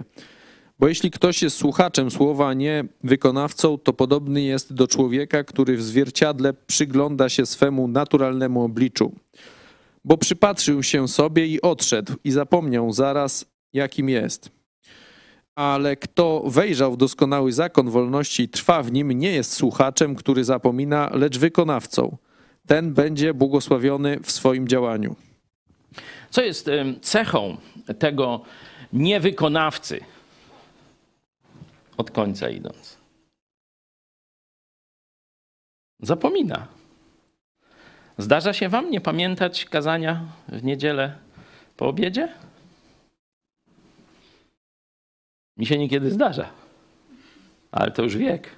[0.79, 5.77] Bo jeśli ktoś jest słuchaczem słowa, a nie wykonawcą, to podobny jest do człowieka, który
[5.77, 9.15] w zwierciadle przygląda się swemu naturalnemu obliczu.
[10.05, 14.60] Bo przypatrzył się sobie i odszedł, i zapomniał zaraz, jakim jest.
[15.55, 20.43] Ale kto wejrzał w doskonały zakon wolności i trwa w nim, nie jest słuchaczem, który
[20.43, 22.17] zapomina, lecz wykonawcą.
[22.67, 25.15] Ten będzie błogosławiony w swoim działaniu.
[26.29, 26.69] Co jest
[27.01, 27.57] cechą
[27.99, 28.41] tego
[28.93, 29.99] niewykonawcy?
[32.01, 32.97] od końca idąc.
[35.99, 36.67] Zapomina.
[38.17, 41.15] Zdarza się wam nie pamiętać kazania w niedzielę
[41.77, 42.33] po obiedzie?
[45.61, 46.49] Mi się niekiedy zdarza,
[47.71, 48.49] ale to już wiek.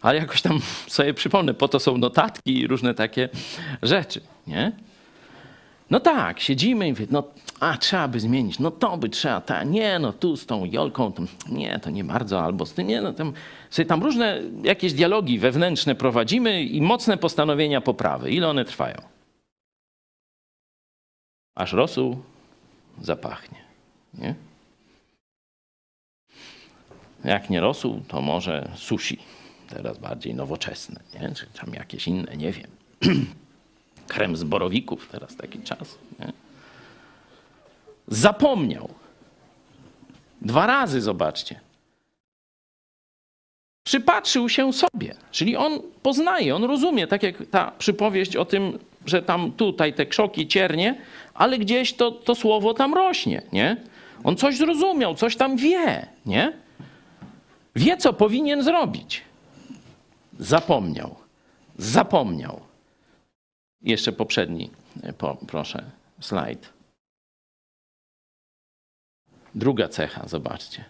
[0.00, 3.28] Ale jakoś tam sobie przypomnę, po to są notatki i różne takie
[3.82, 4.72] rzeczy, nie?
[5.90, 7.22] No tak, siedzimy i mówię, no
[7.60, 11.12] a trzeba by zmienić, no to by trzeba, ta, nie, no tu z tą Jolką,
[11.12, 13.32] to, nie, to nie bardzo, albo z tym, nie, no tam,
[13.70, 18.30] sobie tam różne jakieś dialogi wewnętrzne prowadzimy i mocne postanowienia poprawy.
[18.30, 18.96] Ile one trwają?
[21.54, 22.18] Aż rosół
[23.00, 23.58] zapachnie,
[24.14, 24.34] nie?
[27.24, 29.18] Jak nie rosół, to może sushi,
[29.68, 31.34] teraz bardziej nowoczesne, nie?
[31.34, 32.70] czy tam jakieś inne, nie wiem.
[34.08, 35.98] krem z borowików, teraz taki czas.
[36.20, 36.32] Nie?
[38.08, 38.88] Zapomniał.
[40.42, 41.60] Dwa razy, zobaczcie.
[43.84, 49.22] Przypatrzył się sobie, czyli on poznaje, on rozumie, tak jak ta przypowieść o tym, że
[49.22, 51.00] tam tutaj te krzoki ciernie,
[51.34, 53.76] ale gdzieś to, to słowo tam rośnie, nie?
[54.24, 56.63] On coś zrozumiał, coś tam wie, nie?
[57.74, 59.22] Wie, co powinien zrobić.
[60.38, 61.16] Zapomniał.
[61.78, 62.60] Zapomniał.
[63.82, 64.70] Jeszcze poprzedni,
[65.02, 65.12] e,
[65.46, 66.72] proszę, slajd.
[69.54, 70.84] Druga cecha, zobaczcie.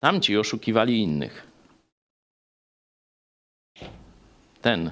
[0.00, 1.46] Tamci oszukiwali innych.
[4.62, 4.90] Ten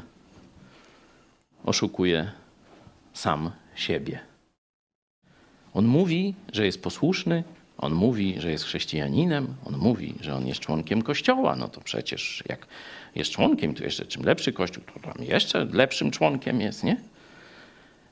[1.64, 2.32] oszukuje
[3.12, 4.20] sam siebie.
[5.74, 7.44] On mówi, że jest posłuszny,
[7.78, 11.56] on mówi, że jest chrześcijaninem, on mówi, że on jest członkiem kościoła.
[11.56, 12.66] No to przecież jak
[13.14, 16.96] jest członkiem, to jeszcze czym lepszy kościół, to tam jeszcze lepszym członkiem jest, nie?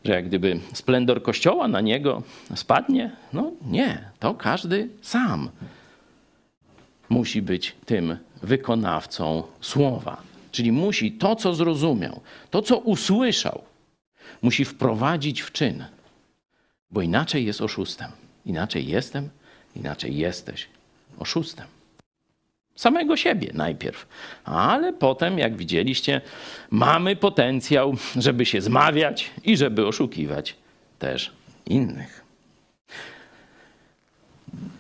[0.05, 2.23] Że jak gdyby splendor kościoła na niego
[2.55, 3.11] spadnie?
[3.33, 5.51] No nie, to każdy sam
[7.09, 10.23] musi być tym wykonawcą słowa.
[10.53, 13.63] Czyli musi to, co zrozumiał, to, co usłyszał,
[14.43, 15.85] musi wprowadzić w czyn,
[16.91, 18.11] bo inaczej jest oszustem.
[18.47, 19.31] Inaczej jestem,
[19.77, 20.67] inaczej jesteś
[21.19, 21.67] oszustem.
[22.77, 24.07] Samego siebie najpierw,
[24.45, 26.21] ale potem, jak widzieliście,
[26.71, 30.57] mamy potencjał, żeby się zmawiać i żeby oszukiwać
[30.99, 31.33] też
[31.67, 32.25] innych.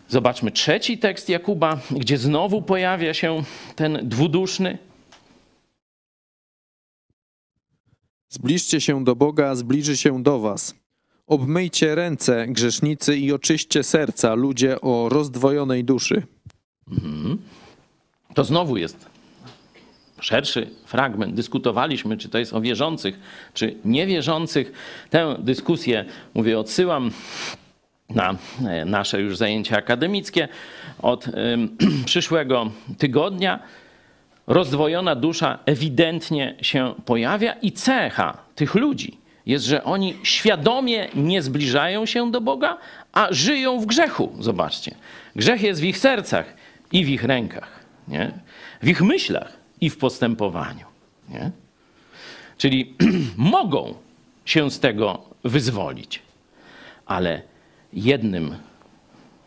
[0.09, 3.43] Zobaczmy trzeci tekst Jakuba, gdzie znowu pojawia się
[3.77, 4.79] ten dwuduszny.
[8.29, 10.75] Zbliżcie się do Boga, zbliży się do was.
[11.27, 16.23] Obmyjcie ręce, grzesznicy, i oczyście serca, ludzie o rozdwojonej duszy.
[18.35, 19.07] To znowu jest
[20.21, 21.35] szerszy fragment.
[21.35, 23.19] Dyskutowaliśmy, czy to jest o wierzących,
[23.55, 24.73] czy niewierzących.
[25.11, 26.05] Tę dyskusję,
[26.35, 27.11] mówię, odsyłam
[28.11, 28.35] na
[28.67, 30.49] e, nasze już zajęcia akademickie
[31.03, 31.27] od
[32.07, 33.61] przyszłego tygodnia.
[34.47, 42.07] Rozdwojona dusza ewidentnie się pojawia i cecha tych ludzi jest, że oni świadomie nie zbliżają
[42.07, 42.79] się do Boga,
[43.13, 44.33] a żyją w grzechu.
[44.41, 44.95] Zobaczcie.
[45.37, 46.55] Grzech jest w ich sercach
[46.93, 48.33] i w ich rękach, nie?
[48.83, 50.87] w ich myślach i w postępowaniu.
[51.29, 51.51] Nie?
[52.59, 52.95] Czyli
[53.37, 53.95] mogą
[54.45, 56.23] się z tego wyzwolić,
[57.07, 57.43] ale
[57.93, 58.57] jednym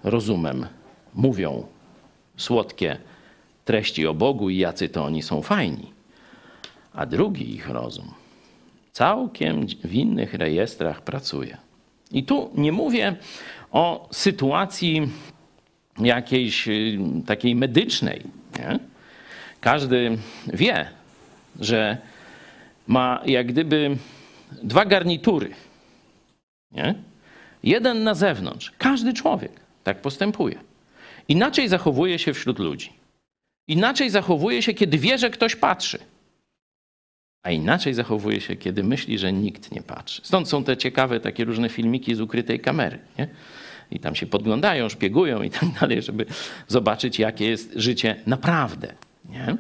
[0.04, 0.68] rozumem
[1.14, 1.68] mówią
[2.38, 2.98] słodkie
[3.66, 5.92] treści o Bogu i jacy to oni są fajni,
[6.94, 8.14] a drugi ich rozum
[8.98, 11.58] całkiem w innych rejestrach pracuje.
[12.12, 13.16] I tu nie mówię
[13.72, 15.10] o sytuacji
[16.00, 18.22] jakiejś y, takiej medycznej.
[18.60, 18.80] Nie?
[19.62, 20.18] Każdy
[20.54, 20.90] wie,
[21.60, 21.98] że
[22.88, 23.98] ma jak gdyby
[24.64, 25.50] dwa garnitury.
[26.72, 26.96] Nie?
[27.64, 28.72] Jeden na zewnątrz.
[28.78, 29.52] Każdy człowiek
[29.84, 30.60] tak postępuje.
[31.28, 32.94] Inaczej zachowuje się wśród ludzi.
[33.68, 36.00] Inaczej zachowuje się, kiedy wie, że ktoś patrzy.
[37.48, 40.22] A inaczej zachowuje się, kiedy myśli, że nikt nie patrzy.
[40.26, 43.00] Stąd są te ciekawe takie różne filmiki z ukrytej kamery.
[43.18, 43.28] Nie?
[43.92, 46.26] I tam się podglądają, szpiegują i tak dalej, żeby
[46.68, 48.94] zobaczyć, jakie jest życie naprawdę.
[49.30, 49.58] Nie?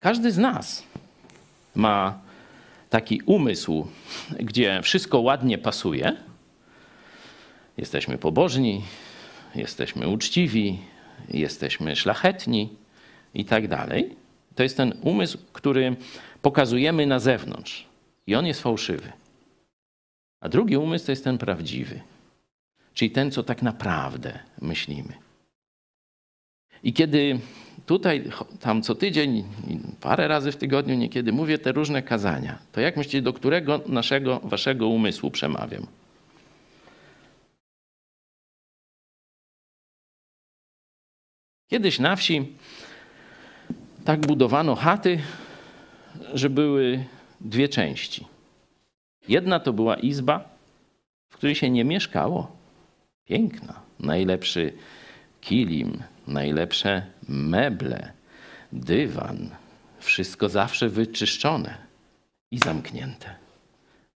[0.00, 0.82] Każdy z nas
[1.74, 2.20] ma
[2.90, 3.86] taki umysł,
[4.40, 6.16] gdzie wszystko ładnie pasuje.
[7.76, 8.82] Jesteśmy pobożni,
[9.54, 10.78] jesteśmy uczciwi,
[11.28, 12.68] jesteśmy szlachetni
[13.34, 14.16] i tak dalej.
[14.58, 15.96] To jest ten umysł, który
[16.42, 17.86] pokazujemy na zewnątrz
[18.26, 19.12] i on jest fałszywy.
[20.40, 22.00] A drugi umysł to jest ten prawdziwy,
[22.94, 25.12] czyli ten, co tak naprawdę myślimy.
[26.82, 27.38] I kiedy
[27.86, 28.30] tutaj,
[28.60, 29.44] tam co tydzień,
[30.00, 34.40] parę razy w tygodniu niekiedy mówię te różne kazania, to jak myślicie, do którego naszego,
[34.40, 35.86] waszego umysłu przemawiam?
[41.68, 42.56] Kiedyś na wsi
[44.04, 45.20] tak budowano chaty,
[46.34, 47.04] że były
[47.40, 48.26] dwie części.
[49.28, 50.48] Jedna to była izba,
[51.28, 52.56] w której się nie mieszkało.
[53.24, 54.72] Piękna, najlepszy
[55.40, 58.12] kilim, najlepsze meble,
[58.72, 59.50] dywan,
[59.98, 61.74] wszystko zawsze wyczyszczone
[62.50, 63.34] i zamknięte.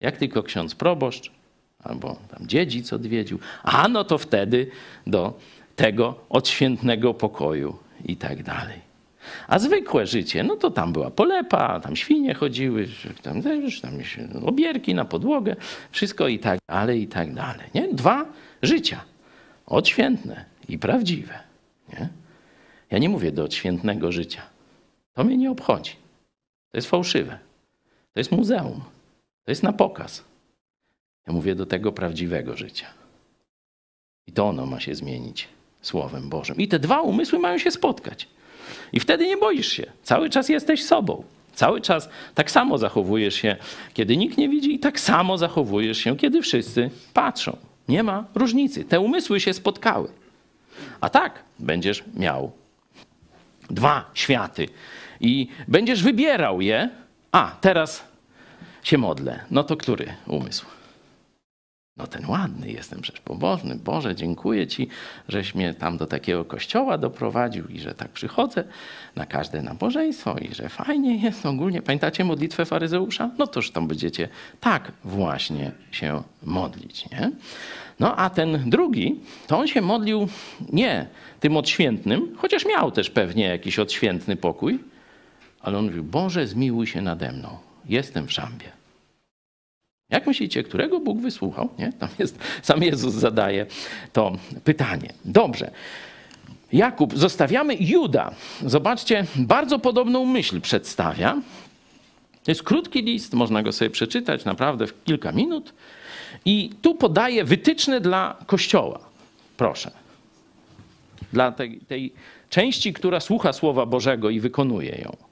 [0.01, 1.31] Jak tylko ksiądz proboszcz
[1.79, 4.71] albo tam dziedzic odwiedził, a no to wtedy
[5.07, 5.39] do
[5.77, 8.92] tego odświętnego pokoju i tak dalej.
[9.49, 12.89] A zwykłe życie, no to tam była polepa, tam świnie chodziły,
[13.23, 13.43] tam,
[13.83, 13.93] tam
[14.47, 15.57] obierki na podłogę,
[15.91, 17.67] wszystko i tak dalej, i tak dalej.
[17.75, 17.89] Nie?
[17.89, 18.25] Dwa
[18.63, 19.05] życia.
[19.67, 21.39] Odświętne i prawdziwe.
[21.93, 22.09] Nie?
[22.91, 24.43] Ja nie mówię do odświętnego życia.
[25.13, 25.93] To mnie nie obchodzi.
[26.71, 27.39] To jest fałszywe.
[28.13, 28.81] To jest muzeum.
[29.45, 30.25] To jest na pokaz.
[31.27, 32.87] Ja mówię do tego prawdziwego życia.
[34.27, 35.49] I to ono ma się zmienić
[35.83, 36.57] Słowem Bożym.
[36.57, 38.29] I te dwa umysły mają się spotkać.
[38.93, 39.87] I wtedy nie boisz się.
[40.03, 41.25] Cały czas jesteś sobą.
[41.55, 43.57] Cały czas tak samo zachowujesz się,
[43.95, 47.57] kiedy nikt nie widzi, i tak samo zachowujesz się, kiedy wszyscy patrzą.
[47.89, 48.85] Nie ma różnicy.
[48.85, 50.09] Te umysły się spotkały.
[51.01, 52.53] A tak będziesz miał
[53.71, 54.69] dwa światy
[55.21, 56.89] i będziesz wybierał je.
[57.33, 58.05] A, teraz
[58.83, 59.41] się modlę.
[59.51, 60.67] No to który umysł?
[61.97, 63.77] No ten ładny jestem przecież pobożny.
[63.77, 64.89] Boże, dziękuję Ci,
[65.29, 68.65] żeś mnie tam do takiego kościoła doprowadził i że tak przychodzę
[69.17, 71.83] na każde nabożeństwo i że fajnie jest ogólnie.
[71.83, 73.31] Pamiętacie modlitwę faryzeusza?
[73.39, 74.29] No toż tam będziecie
[74.61, 77.31] tak właśnie się modlić, nie?
[78.01, 80.29] No a ten drugi, to on się modlił
[80.73, 81.07] nie
[81.41, 84.79] tym odświętnym, chociaż miał też pewnie jakiś odświętny pokój,
[85.61, 88.82] ale on mówił, Boże zmiłuj się nade mną, jestem w szambie.
[90.13, 91.69] Jak myślicie, którego Bóg wysłuchał?
[91.79, 91.93] Nie?
[91.93, 93.67] Tam jest, sam Jezus zadaje
[94.13, 94.33] to
[94.65, 95.13] pytanie.
[95.25, 95.71] Dobrze.
[96.73, 98.35] Jakub, zostawiamy Juda.
[98.67, 101.43] Zobaczcie, bardzo podobną myśl przedstawia.
[102.45, 105.73] To jest krótki list, można go sobie przeczytać naprawdę w kilka minut.
[106.45, 108.99] I tu podaje wytyczne dla Kościoła.
[109.57, 109.91] Proszę.
[111.33, 112.13] Dla tej, tej
[112.51, 115.32] części, która słucha Słowa Bożego i wykonuje ją.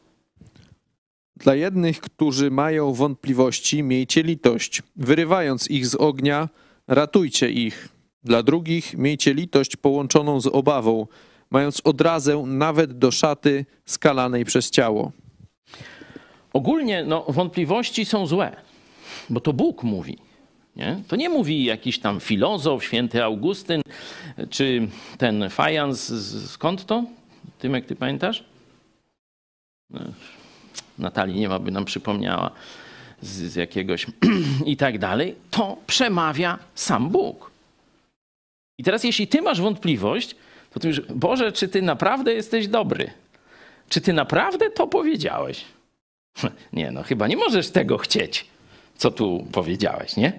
[1.41, 4.83] Dla jednych, którzy mają wątpliwości, miejcie litość.
[4.97, 6.49] Wyrywając ich z ognia,
[6.89, 7.89] ratujcie ich.
[8.25, 11.07] Dla drugich, miejcie litość połączoną z obawą,
[11.51, 15.13] mając odrazę nawet do szaty skalanej przez ciało.
[16.53, 18.57] Ogólnie no, wątpliwości są złe,
[19.31, 20.19] bo to Bóg mówi.
[20.77, 21.03] Nie?
[21.09, 23.83] To nie mówi jakiś tam filozof, święty Augustyn,
[24.51, 24.89] czy
[25.19, 26.13] ten fajans,
[26.51, 27.05] skąd to?
[27.59, 28.45] Tymek, ty pamiętasz?
[29.91, 30.01] No,
[31.01, 32.51] Natalii nie ma, by nam przypomniała
[33.23, 34.07] z, z jakiegoś
[34.67, 35.35] i tak dalej.
[35.51, 37.51] To przemawia sam Bóg.
[38.79, 40.37] I teraz jeśli ty masz wątpliwość,
[40.71, 43.11] to ty mówisz, Boże, czy ty naprawdę jesteś dobry?
[43.89, 45.65] Czy ty naprawdę to powiedziałeś?
[46.73, 48.47] Nie, no chyba nie możesz tego chcieć,
[48.97, 50.33] co tu powiedziałeś, nie?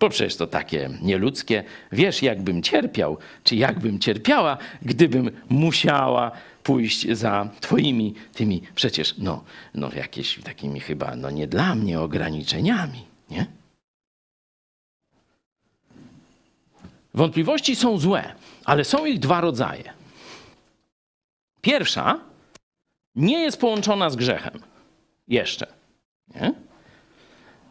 [0.00, 1.64] Bo przecież to takie nieludzkie.
[1.92, 6.30] Wiesz, jakbym cierpiał, czy jakbym cierpiała, gdybym musiała
[6.68, 13.04] pójść za twoimi tymi przecież, no, no jakieś takimi chyba, no nie dla mnie ograniczeniami,
[13.30, 13.46] nie?
[17.14, 18.34] Wątpliwości są złe,
[18.64, 19.92] ale są ich dwa rodzaje.
[21.60, 22.20] Pierwsza
[23.14, 24.62] nie jest połączona z grzechem.
[25.28, 25.66] Jeszcze.
[26.34, 26.52] Nie?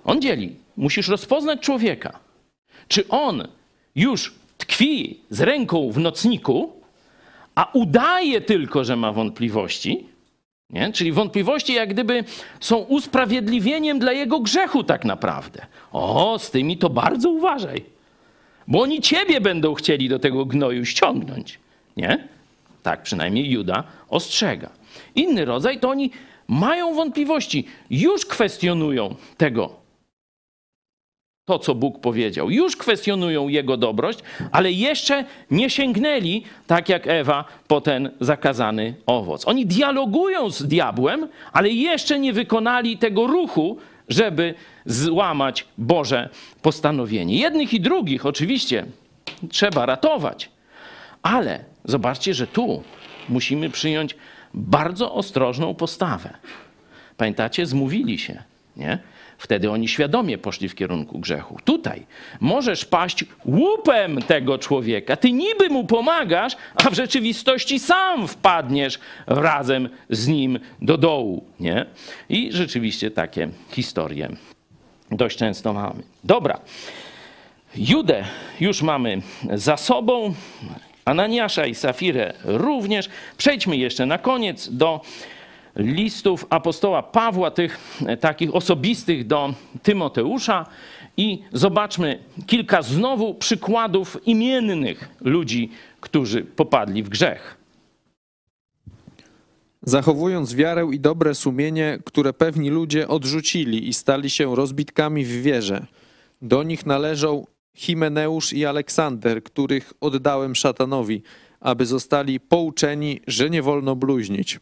[0.06, 0.56] On dzieli.
[0.78, 2.20] Musisz rozpoznać człowieka.
[2.88, 3.48] Czy on
[3.96, 6.77] już tkwi z ręką w nocniku,
[7.58, 10.06] a udaje tylko, że ma wątpliwości,
[10.70, 10.92] nie?
[10.92, 12.24] czyli wątpliwości jak gdyby
[12.60, 15.66] są usprawiedliwieniem dla jego grzechu tak naprawdę.
[15.92, 17.86] O, z tymi to bardzo uważaj,
[18.68, 21.60] bo oni ciebie będą chcieli do tego gnoju ściągnąć.
[21.98, 22.28] Nie?
[22.84, 24.70] Tak przynajmniej Juda ostrzega.
[25.16, 26.12] Inny rodzaj to oni
[26.48, 29.76] mają wątpliwości, już kwestionują tego
[31.48, 32.50] to, co Bóg powiedział.
[32.52, 34.20] Już kwestionują Jego dobrość,
[34.52, 39.48] ale jeszcze nie sięgnęli, tak jak Ewa, po ten zakazany owoc.
[39.48, 43.78] Oni dialogują z diabłem, ale jeszcze nie wykonali tego ruchu,
[44.10, 44.54] żeby
[44.86, 46.30] złamać Boże
[46.62, 47.38] postanowienie.
[47.40, 48.86] Jednych i drugich oczywiście
[49.50, 50.50] trzeba ratować,
[51.22, 52.84] ale zobaczcie, że tu
[53.30, 54.16] musimy przyjąć
[54.54, 56.30] bardzo ostrożną postawę.
[57.18, 58.44] Pamiętacie, zmówili się,
[58.78, 59.00] nie?
[59.38, 61.58] Wtedy oni świadomie poszli w kierunku grzechu.
[61.66, 62.06] Tutaj
[62.40, 65.16] możesz paść łupem tego człowieka.
[65.16, 66.54] Ty niby mu pomagasz,
[66.86, 71.44] a w rzeczywistości sam wpadniesz razem z nim do dołu.
[71.60, 71.86] Nie?
[72.30, 74.30] I rzeczywiście takie historie
[75.12, 76.04] dość często mamy.
[76.24, 76.60] Dobra.
[77.76, 78.24] Judę
[78.60, 79.22] już mamy
[79.54, 80.34] za sobą.
[81.06, 83.10] Ananiasza i Safirę również.
[83.38, 85.02] Przejdźmy jeszcze na koniec do
[85.78, 90.66] listów apostoła Pawła, tych e, takich osobistych do Tymoteusza
[91.18, 95.72] i zobaczmy kilka znowu przykładów imiennych ludzi,
[96.02, 97.58] którzy popadli w grzech.
[99.82, 105.86] Zachowując wiarę i dobre sumienie, które pewni ludzie odrzucili i stali się rozbitkami w wierze.
[106.42, 111.22] Do nich należą Himeneusz i Aleksander, których oddałem szatanowi,
[111.60, 114.60] aby zostali pouczeni, że nie wolno bluźnić.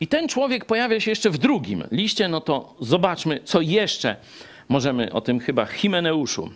[0.00, 4.16] I ten człowiek pojawia się jeszcze w drugim liście, no to zobaczmy, co jeszcze
[4.68, 6.50] możemy o tym chyba Himeneuszu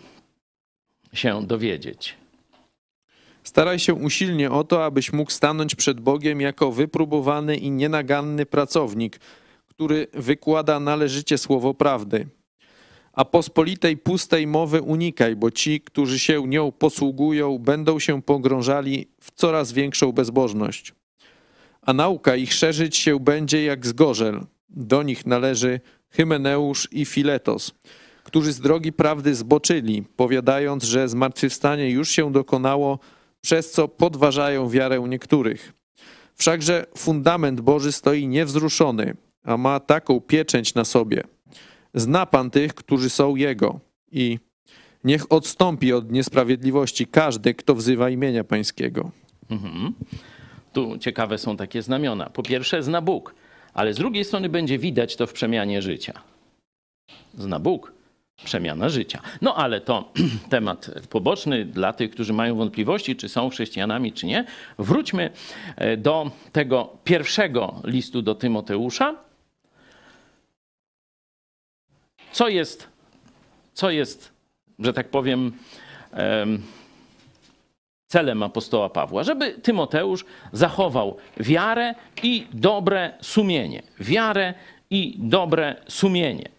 [1.13, 2.15] się dowiedzieć.
[3.43, 9.19] Staraj się usilnie o to, abyś mógł stanąć przed Bogiem jako wypróbowany i nienaganny pracownik,
[9.67, 12.27] który wykłada należycie słowo prawdy.
[13.13, 19.31] A pospolitej pustej mowy unikaj, bo ci, którzy się nią posługują, będą się pogrążali w
[19.31, 20.93] coraz większą bezbożność
[21.89, 24.45] a nauka ich szerzyć się będzie jak zgorzel.
[24.69, 25.79] Do nich należy
[26.09, 27.71] Hymeneusz i Filetos,
[28.23, 32.99] którzy z drogi prawdy zboczyli, powiadając, że zmartwychwstanie już się dokonało,
[33.41, 35.73] przez co podważają wiarę niektórych.
[36.35, 41.23] Wszakże fundament Boży stoi niewzruszony, a ma taką pieczęć na sobie.
[41.93, 43.79] Zna Pan tych, którzy są Jego
[44.11, 44.39] i
[45.03, 49.11] Niech odstąpi od niesprawiedliwości każdy, kto wzywa imienia Pańskiego.
[50.73, 52.29] Tu ciekawe są takie znamiona.
[52.29, 53.35] Po pierwsze, zna Bóg,
[53.73, 56.13] ale z drugiej strony będzie widać to w przemianie życia.
[57.33, 57.93] Zna Bóg,
[58.45, 59.21] przemiana życia.
[59.41, 60.11] No ale to
[60.49, 64.45] temat poboczny dla tych, którzy mają wątpliwości, czy są chrześcijanami, czy nie.
[64.79, 65.29] Wróćmy
[65.75, 69.15] e, do tego pierwszego listu do Tymoteusza.
[72.31, 72.87] Co jest,
[73.73, 74.39] co jest
[74.79, 75.51] że tak powiem,
[76.11, 76.61] em,
[78.09, 83.83] celem apostoła Pawła, żeby Tymoteusz zachował wiarę i dobre sumienie.
[83.99, 84.53] Wiarę
[84.89, 86.49] i dobre sumienie.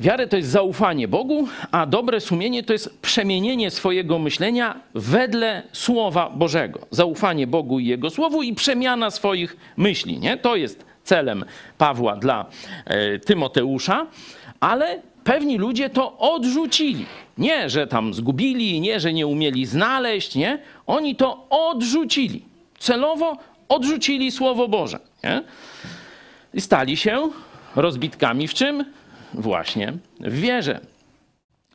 [0.00, 6.30] Wiarę to jest zaufanie Bogu, a dobre sumienie to jest przemienienie swojego myślenia wedle Słowa
[6.30, 6.86] Bożego.
[6.90, 10.18] Zaufanie Bogu i Jego Słowu i przemiana swoich myśli.
[10.18, 10.36] Nie?
[10.36, 11.44] To jest celem
[11.78, 12.46] Pawła dla
[12.84, 14.06] e, Tymoteusza,
[14.60, 17.06] ale pewni ludzie to odrzucili.
[17.38, 20.58] Nie, że tam zgubili, nie, że nie umieli znaleźć, nie.
[20.86, 22.42] Oni to odrzucili.
[22.78, 23.36] Celowo
[23.68, 24.98] odrzucili Słowo Boże.
[25.24, 25.42] Nie?
[26.54, 27.30] I stali się
[27.76, 28.84] rozbitkami w czym?
[29.34, 30.80] Właśnie w wierze.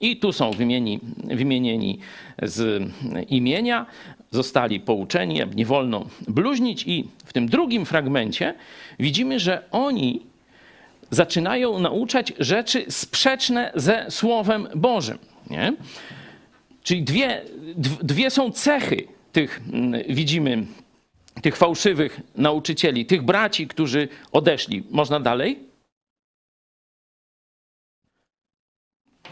[0.01, 1.99] I tu są wymieni, wymienieni
[2.43, 2.83] z
[3.29, 3.85] imienia,
[4.31, 6.83] zostali pouczeni, nie wolno bluźnić.
[6.87, 8.53] I w tym drugim fragmencie
[8.99, 10.21] widzimy, że oni
[11.09, 15.17] zaczynają nauczać rzeczy sprzeczne ze Słowem Bożym.
[15.49, 15.73] Nie?
[16.83, 17.41] Czyli dwie,
[18.03, 20.65] dwie są cechy tych, mm, widzimy,
[21.41, 24.83] tych fałszywych nauczycieli, tych braci, którzy odeszli.
[24.89, 25.69] Można dalej?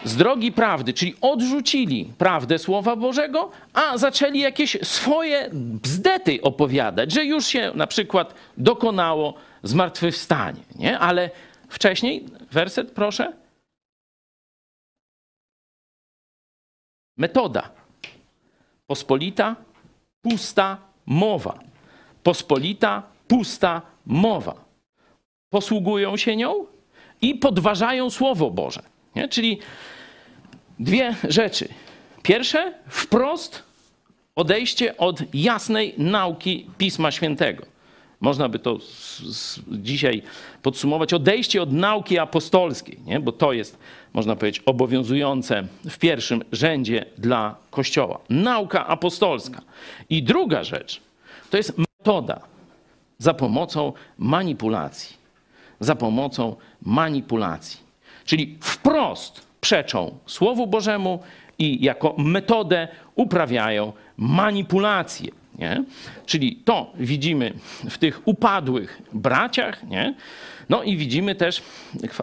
[0.04, 7.26] z drogi prawdy, czyli odrzucili prawdę Słowa Bożego, a zaczęli jakieś swoje bzdety opowiadać, że
[7.26, 9.34] już się na przykład dokonało
[9.64, 10.60] zmartwychwstanie.
[10.76, 11.00] Nie?
[11.00, 11.30] Ale
[11.70, 13.34] wcześniej, werset proszę.
[17.18, 17.70] Metoda.
[18.88, 19.56] Pospolita,
[20.22, 21.60] pusta mowa.
[22.24, 24.66] Pospolita, pusta mowa.
[25.50, 26.66] Posługują się nią
[27.22, 28.82] i podważają Słowo Boże.
[29.16, 29.28] Nie?
[29.28, 29.60] Czyli
[30.80, 31.68] dwie rzeczy.
[32.24, 33.64] Pierwsze, wprost
[34.36, 37.77] odejście od jasnej nauki Pisma Świętego.
[38.22, 38.78] Można by to
[39.68, 40.22] dzisiaj
[40.62, 41.14] podsumować.
[41.14, 43.20] Odejście od nauki apostolskiej, nie?
[43.20, 43.78] bo to jest,
[44.14, 48.20] można powiedzieć, obowiązujące w pierwszym rzędzie dla Kościoła.
[48.30, 49.62] Nauka apostolska.
[50.10, 51.02] I druga rzecz
[51.50, 52.42] to jest metoda
[53.18, 55.18] za pomocą manipulacji.
[55.80, 57.80] Za pomocą manipulacji.
[58.26, 61.20] Czyli wprost przeczą Słowu Bożemu
[61.60, 65.32] i jako metodę uprawiają manipulację.
[65.58, 65.84] Nie?
[66.26, 67.54] Czyli to widzimy
[67.90, 69.84] w tych upadłych braciach.
[69.84, 70.16] Nie?
[70.70, 71.64] No i widzimy też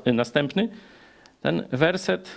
[0.07, 0.69] następny
[1.41, 2.31] ten werset.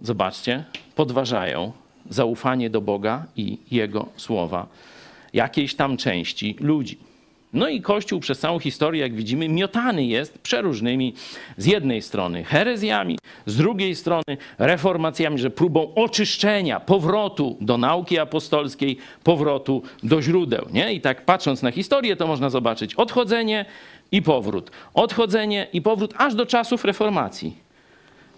[0.00, 0.64] Zobaczcie,
[0.94, 1.72] podważają
[2.10, 4.66] zaufanie do Boga i Jego słowa
[5.32, 7.07] jakiejś tam części ludzi.
[7.52, 11.14] No i Kościół przez całą historię, jak widzimy, miotany jest przeróżnymi
[11.56, 18.98] z jednej strony herezjami, z drugiej strony reformacjami, że próbą oczyszczenia, powrotu do nauki apostolskiej,
[19.24, 20.66] powrotu do źródeł.
[20.72, 20.92] Nie?
[20.92, 23.64] I tak patrząc na historię, to można zobaczyć odchodzenie
[24.12, 24.70] i powrót.
[24.94, 27.56] Odchodzenie i powrót aż do czasów reformacji,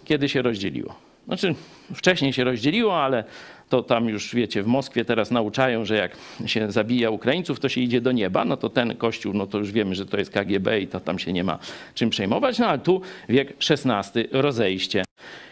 [0.04, 0.94] kiedy się rozdzieliło.
[1.26, 1.54] Znaczy,
[1.94, 3.24] wcześniej się rozdzieliło, ale
[3.70, 6.16] to tam już wiecie, w Moskwie teraz nauczają, że jak
[6.46, 8.44] się zabija Ukraińców, to się idzie do nieba.
[8.44, 11.18] No to ten kościół, no to już wiemy, że to jest KGB i to tam
[11.18, 11.58] się nie ma
[11.94, 12.58] czym przejmować.
[12.58, 15.04] No ale tu wiek XVI, rozejście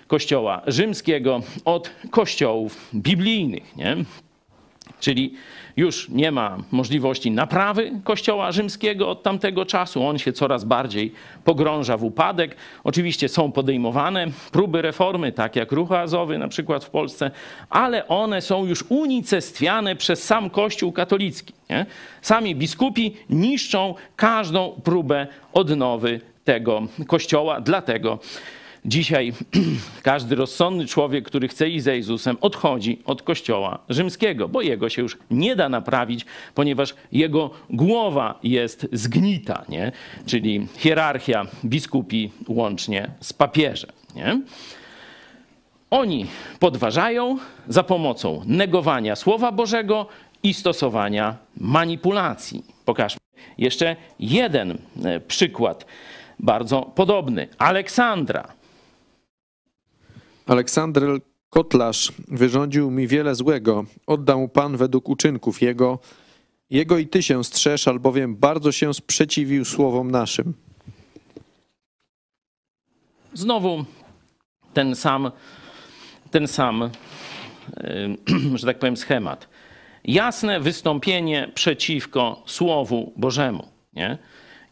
[0.07, 3.97] kościoła rzymskiego od kościołów biblijnych, nie?
[5.01, 5.35] Czyli
[5.79, 10.07] już nie ma możliwości naprawy Kościoła rzymskiego od tamtego czasu.
[10.07, 11.13] On się coraz bardziej
[11.45, 12.57] pogrąża w upadek.
[12.85, 17.31] Oczywiście są podejmowane próby reformy, tak jak ruch azowy na przykład w Polsce,
[17.71, 21.53] ale one są już unicestwiane przez sam Kościół katolicki.
[21.71, 21.87] Nie?
[22.23, 28.19] Sami biskupi niszczą każdą próbę odnowy tego kościoła, dlatego
[28.89, 29.32] Dzisiaj
[30.02, 35.02] każdy rozsądny człowiek, który chce iść za Jezusem, odchodzi od kościoła rzymskiego, bo jego się
[35.02, 39.93] już nie da naprawić, ponieważ jego głowa jest zgnita, nie?
[40.27, 43.90] czyli hierarchia biskupi łącznie z papieżem.
[44.16, 44.40] Nie?
[45.90, 46.27] Oni
[46.59, 47.39] podważają
[47.69, 50.06] za pomocą negowania Słowa Bożego
[50.43, 52.65] i stosowania manipulacji.
[52.85, 53.20] Pokażmy
[53.59, 55.86] jeszcze jeden e, przykład,
[56.39, 57.48] bardzo podobny.
[57.59, 58.58] Aleksandra
[60.49, 61.03] Aleksander
[61.51, 63.85] Kotlarz wyrządził mi wiele złego.
[64.07, 65.99] Oddał mu Pan według uczynków jego.
[66.70, 70.55] Jego i ty się strzeż, albowiem bardzo się sprzeciwił słowom naszym.
[73.35, 73.85] Znowu
[74.75, 75.31] ten sam,
[76.31, 76.91] ten sam, y,
[78.59, 79.49] że tak powiem, schemat.
[80.05, 83.69] Jasne wystąpienie przeciwko Słowu Bożemu.
[83.93, 84.19] Nie?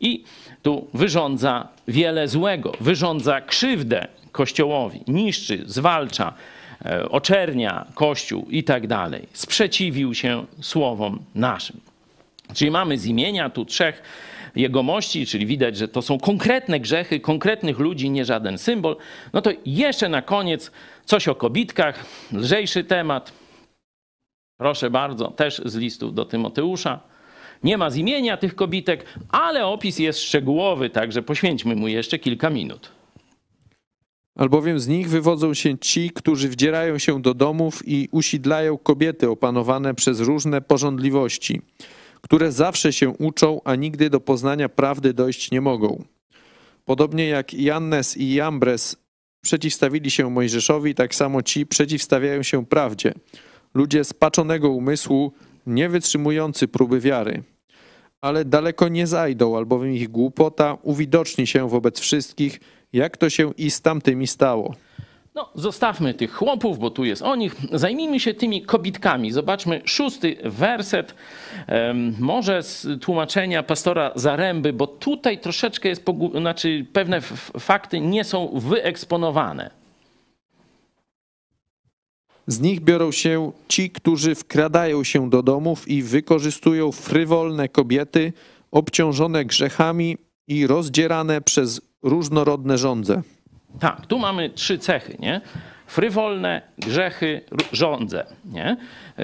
[0.00, 0.24] I
[0.62, 6.34] tu wyrządza wiele złego, wyrządza krzywdę Kościołowi, niszczy, zwalcza,
[6.84, 9.28] e, oczernia Kościół i tak dalej.
[9.32, 11.80] Sprzeciwił się słowom naszym.
[12.54, 14.02] Czyli mamy z imienia tu trzech
[14.56, 18.96] jegomości, czyli widać, że to są konkretne grzechy konkretnych ludzi, nie żaden symbol.
[19.32, 20.70] No to jeszcze na koniec
[21.04, 23.32] coś o kobitkach, lżejszy temat.
[24.58, 27.00] Proszę bardzo, też z listów do Tymoteusza.
[27.62, 32.50] Nie ma z imienia tych kobitek, ale opis jest szczegółowy, także poświęćmy mu jeszcze kilka
[32.50, 32.95] minut.
[34.36, 39.94] Albowiem z nich wywodzą się ci, którzy wdzierają się do domów i usidlają kobiety opanowane
[39.94, 41.62] przez różne porządliwości,
[42.20, 46.04] które zawsze się uczą, a nigdy do poznania prawdy dojść nie mogą.
[46.84, 48.96] Podobnie jak Jannes i Jambres
[49.40, 53.14] przeciwstawili się Mojżeszowi, tak samo ci przeciwstawiają się prawdzie.
[53.74, 55.32] Ludzie spaczonego umysłu,
[55.66, 57.42] nie wytrzymujący próby wiary.
[58.20, 62.60] Ale daleko nie zajdą, albowiem ich głupota uwidoczni się wobec wszystkich,
[62.96, 64.74] jak to się i z tamtymi stało.
[65.34, 67.56] No, zostawmy tych chłopów, bo tu jest o nich.
[67.72, 69.32] Zajmijmy się tymi kobitkami.
[69.32, 71.14] Zobaczmy szósty werset,
[72.18, 76.04] może z tłumaczenia pastora Zaręby, bo tutaj troszeczkę jest,
[76.40, 77.20] znaczy pewne
[77.60, 79.70] fakty nie są wyeksponowane.
[82.46, 88.32] Z nich biorą się ci, którzy wkradają się do domów i wykorzystują frywolne kobiety,
[88.70, 90.16] obciążone grzechami
[90.48, 93.22] i rozdzierane przez różnorodne żądze.
[93.80, 95.40] Tak, tu mamy trzy cechy, nie?
[95.86, 97.40] Frywolne, grzechy,
[97.72, 98.76] żądze, nie?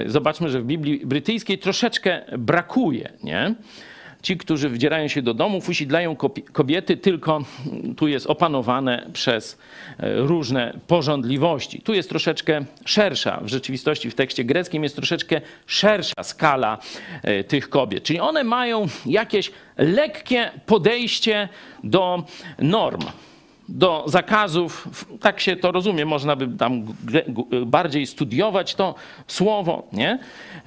[0.05, 3.55] Zobaczmy, że w Biblii brytyjskiej troszeczkę brakuje, nie?
[4.23, 6.15] Ci, którzy wdzierają się do domów, usidlają
[6.53, 7.43] kobiety, tylko
[7.97, 9.57] tu jest opanowane przez
[9.99, 11.81] e, różne porządliwości.
[11.81, 16.77] Tu jest troszeczkę szersza, w rzeczywistości w tekście greckim jest troszeczkę szersza skala
[17.23, 18.03] e, tych kobiet.
[18.03, 21.49] Czyli one mają jakieś lekkie podejście
[21.83, 22.23] do
[22.59, 23.01] norm
[23.69, 24.87] do zakazów,
[25.19, 26.85] tak się to rozumie, można by tam
[27.65, 28.95] bardziej studiować to
[29.27, 30.19] słowo, nie?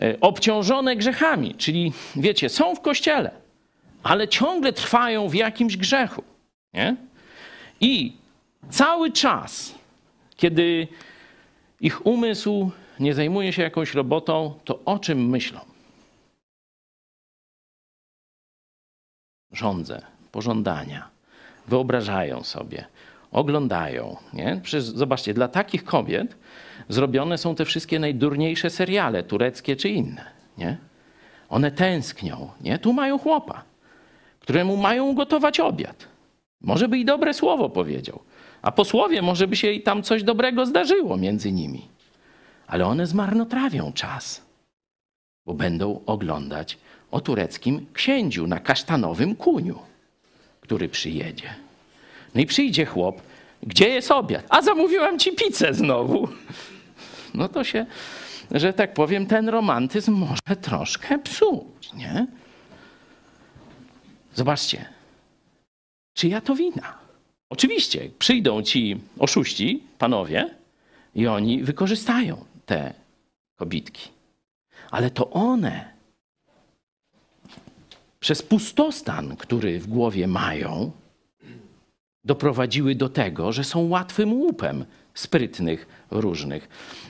[0.03, 3.46] E, Obciążone grzechami, czyli wiecie, są w kościele,
[4.07, 6.23] ale ciągle trwają w jakimś grzechu,
[6.75, 6.97] nie?
[7.81, 8.17] I
[8.71, 9.75] cały czas,
[10.37, 10.89] kiedy
[11.81, 12.71] ich umysł
[13.01, 15.61] nie zajmuje się jakąś robotą, to o czym myślą?
[19.53, 20.03] Rządzę,
[20.33, 21.09] pożądania
[21.69, 22.85] wyobrażają sobie,
[23.33, 24.17] oglądają.
[24.33, 24.61] Nie?
[24.63, 26.37] Przecież zobaczcie, dla takich kobiet
[26.89, 30.25] zrobione są te wszystkie najdurniejsze seriale, tureckie czy inne.
[30.59, 30.77] Nie?
[31.49, 32.51] One tęsknią.
[32.61, 32.79] Nie?
[32.79, 33.65] Tu mają chłopa,
[34.47, 36.07] któremu mają gotować obiad.
[36.61, 38.21] Może by i dobre słowo powiedział.
[38.63, 41.89] A po słowie może by się i tam coś dobrego zdarzyło między nimi.
[42.67, 44.43] Ale one zmarnotrawią czas,
[45.47, 46.79] bo będą oglądać
[47.11, 49.79] o tureckim księciu na kasztanowym kuniu
[50.67, 51.55] który przyjedzie.
[52.35, 53.23] No i przyjdzie chłop,
[53.63, 54.47] gdzie jest obiad?
[54.49, 56.29] A zamówiłam ci pizzę znowu.
[57.35, 57.87] No to się,
[58.51, 62.27] że tak powiem, ten romantyzm może troszkę psuć, nie?
[64.37, 64.85] Zobaczcie,
[66.15, 66.99] czyja to wina?
[67.51, 70.55] Oczywiście przyjdą ci oszuści, panowie,
[71.15, 72.95] i oni wykorzystają te
[73.59, 74.09] kobitki.
[74.91, 75.93] Ale to one
[78.21, 80.91] przez pustostan, który w głowie mają,
[82.25, 84.85] doprowadziły do tego, że są łatwym łupem
[85.17, 86.69] sprytnych, różnych,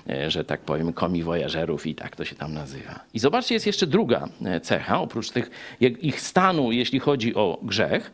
[0.09, 3.01] e, że tak powiem, komiwojażerów i tak to się tam nazywa.
[3.15, 5.51] I zobaczcie, jest jeszcze druga e, cecha, oprócz tych
[5.81, 8.11] ich stanu, jeśli chodzi o grzech.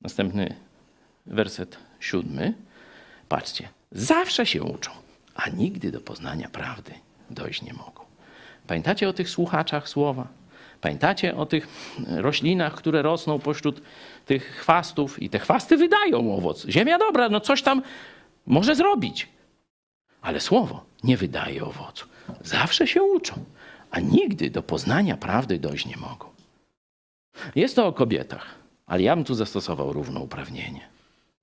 [0.00, 0.54] Następny
[1.26, 2.54] werset siódmy.
[3.28, 4.90] Patrzcie, zawsze się uczą,
[5.34, 6.92] a nigdy do poznania prawdy
[7.30, 8.04] dojść nie mogą.
[8.66, 10.28] Pamiętacie o tych słuchaczach słowa?
[10.80, 11.68] Pamiętacie o tych
[12.08, 13.82] roślinach, które rosną pośród
[14.26, 16.66] tych chwastów i te chwasty wydają owoc.
[16.68, 17.82] Ziemia dobra, no coś tam
[18.46, 19.28] może zrobić.
[20.22, 22.06] Ale słowo nie wydaje owocu.
[22.42, 23.44] Zawsze się uczą,
[23.90, 26.28] a nigdy do poznania prawdy dojść nie mogą.
[27.54, 28.54] Jest to o kobietach,
[28.86, 30.88] ale ja bym tu zastosował równouprawnienie,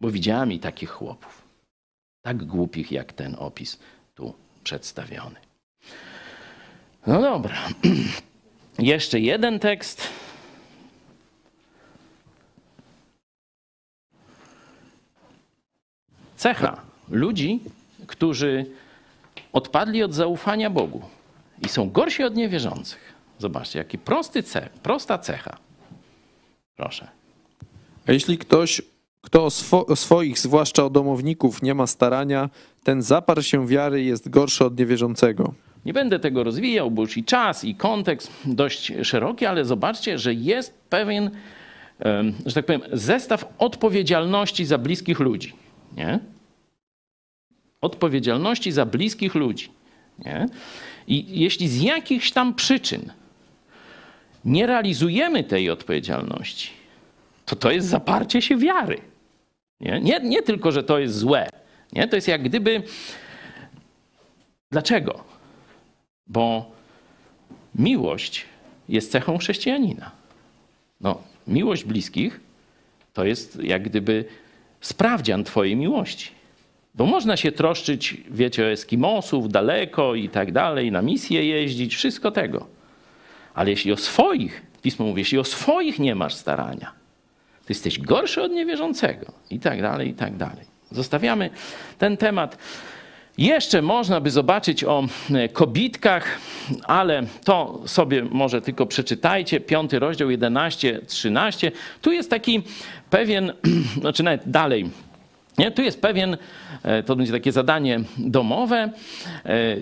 [0.02, 1.42] bo widziałem i takich chłopów,
[2.22, 3.80] tak głupich jak ten opis
[4.16, 4.34] tu
[4.64, 5.36] przedstawiony.
[7.08, 7.56] No dobra.
[8.80, 10.08] Jeszcze jeden tekst.
[16.38, 17.60] Cecha ludzi,
[18.08, 18.66] którzy
[19.54, 21.02] odpadli od zaufania Bogu
[21.62, 23.14] i są gorsi od niewierzących.
[23.40, 25.58] Zobaczcie, jaki prosty cech, prosta cecha.
[26.76, 27.08] Proszę.
[28.08, 28.82] A jeśli ktoś
[29.24, 32.50] Kto o, swo, o swoich, zwłaszcza o domowników, nie ma starania,
[32.84, 35.54] ten zaparł się wiary jest gorszy od niewierzącego.
[35.86, 40.34] Nie będę tego rozwijał, bo już i czas, i kontekst dość szeroki, ale zobaczcie, że
[40.34, 41.32] jest pewien,
[42.46, 45.54] że tak powiem, zestaw odpowiedzialności za bliskich ludzi.
[45.98, 46.20] Nie?
[47.82, 49.70] Odpowiedzialności za bliskich ludzi.
[50.20, 50.46] Nie?
[51.08, 53.12] I jeśli z jakichś tam przyczyn
[54.46, 56.70] nie realizujemy tej odpowiedzialności,
[57.46, 59.02] to to jest zaparcie się wiary.
[59.80, 61.50] Nie, nie, nie tylko, że to jest złe.
[61.94, 62.08] Nie?
[62.08, 62.84] To jest jak gdyby.
[64.72, 65.33] Dlaczego?
[66.28, 66.72] Bo
[67.76, 68.46] miłość
[68.90, 70.12] jest cechą chrześcijanina.
[71.02, 72.40] No, miłość bliskich
[73.14, 74.26] to jest jak gdyby
[74.82, 76.32] sprawdzian Twojej miłości.
[76.96, 82.32] Bo można się troszczyć, wiecie, o Eskimosów daleko i tak dalej, na misję jeździć, wszystko
[82.32, 82.66] tego.
[83.54, 86.92] Ale jeśli o swoich, pismo mówi, jeśli o swoich nie masz starania,
[87.60, 90.66] to jesteś gorszy od niewierzącego i tak dalej, i tak dalej.
[90.92, 91.50] Zostawiamy
[91.98, 92.58] ten temat.
[93.38, 95.04] Jeszcze można by zobaczyć o
[95.54, 96.40] kobitkach,
[96.84, 99.60] ale to sobie może tylko przeczytajcie.
[99.60, 101.72] Piąty rozdział 11, 13.
[102.02, 102.62] Tu jest taki
[103.10, 103.54] pewien,
[104.02, 104.90] znaczy nawet dalej.
[105.58, 105.72] Nie?
[105.72, 106.38] Tu jest pewien,
[106.84, 108.90] e, to będzie takie zadanie domowe.
[109.46, 109.78] E,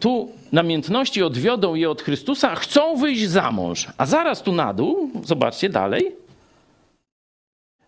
[0.00, 3.86] Tu namiętności odwiodą je od Chrystusa, chcą wyjść za mąż.
[3.98, 6.12] A zaraz tu na dół, zobaczcie dalej.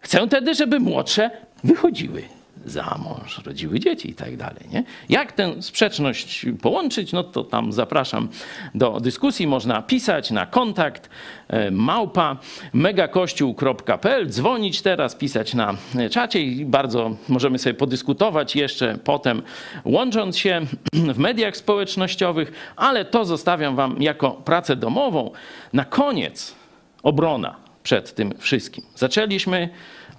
[0.01, 1.31] Chcę tedy, żeby młodsze
[1.65, 2.40] wychodziły
[2.71, 4.63] za mąż, rodziły dzieci i tak dalej.
[4.73, 4.85] Nie?
[5.09, 8.29] Jak tę sprzeczność połączyć, no to tam zapraszam
[8.75, 9.47] do dyskusji.
[9.47, 11.11] Można pisać na kontakt
[11.49, 12.37] e, małpa
[12.73, 15.75] megakościół.pl, dzwonić teraz, pisać na
[16.11, 19.43] czacie i bardzo możemy sobie podyskutować jeszcze potem,
[19.85, 20.61] łącząc się
[21.15, 25.31] w mediach społecznościowych, ale to zostawiam wam jako pracę domową.
[25.73, 26.55] Na koniec
[27.03, 28.85] obrona przed tym wszystkim.
[28.95, 29.69] Zaczęliśmy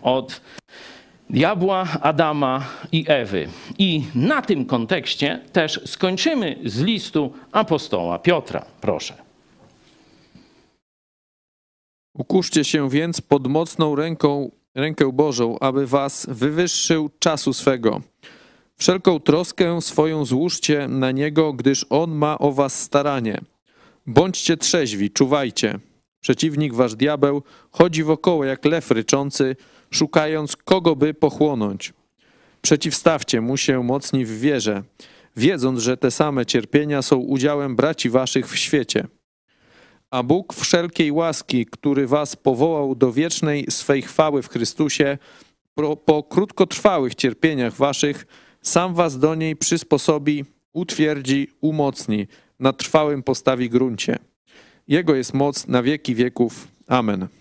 [0.01, 0.41] od
[1.31, 3.47] diabła, Adama i Ewy.
[3.77, 8.65] I na tym kontekście też skończymy z listu apostoła Piotra.
[8.81, 9.13] Proszę.
[12.13, 18.01] Ukuszcie się więc pod mocną ręką, rękę Bożą, aby was wywyższył czasu swego.
[18.77, 23.41] Wszelką troskę swoją złóżcie na Niego, gdyż On ma o was staranie.
[24.07, 25.79] Bądźcie trzeźwi, czuwajcie.
[26.21, 29.55] Przeciwnik wasz diabeł chodzi wokoło jak lew ryczący,
[29.93, 31.93] szukając kogo by pochłonąć.
[32.61, 34.83] Przeciwstawcie mu się mocni w wierze,
[35.37, 39.07] wiedząc, że te same cierpienia są udziałem braci waszych w świecie.
[40.11, 45.17] A Bóg wszelkiej łaski, który was powołał do wiecznej swej chwały w Chrystusie,
[46.05, 48.25] po, krótkotrwałych cierpieniach waszych,
[48.61, 52.27] sam was do niej przysposobi, utwierdzi, umocni,
[52.59, 54.19] na trwałym postawi gruncie.
[54.87, 56.67] Jego jest moc na wieki wieków.
[56.87, 57.40] Amen.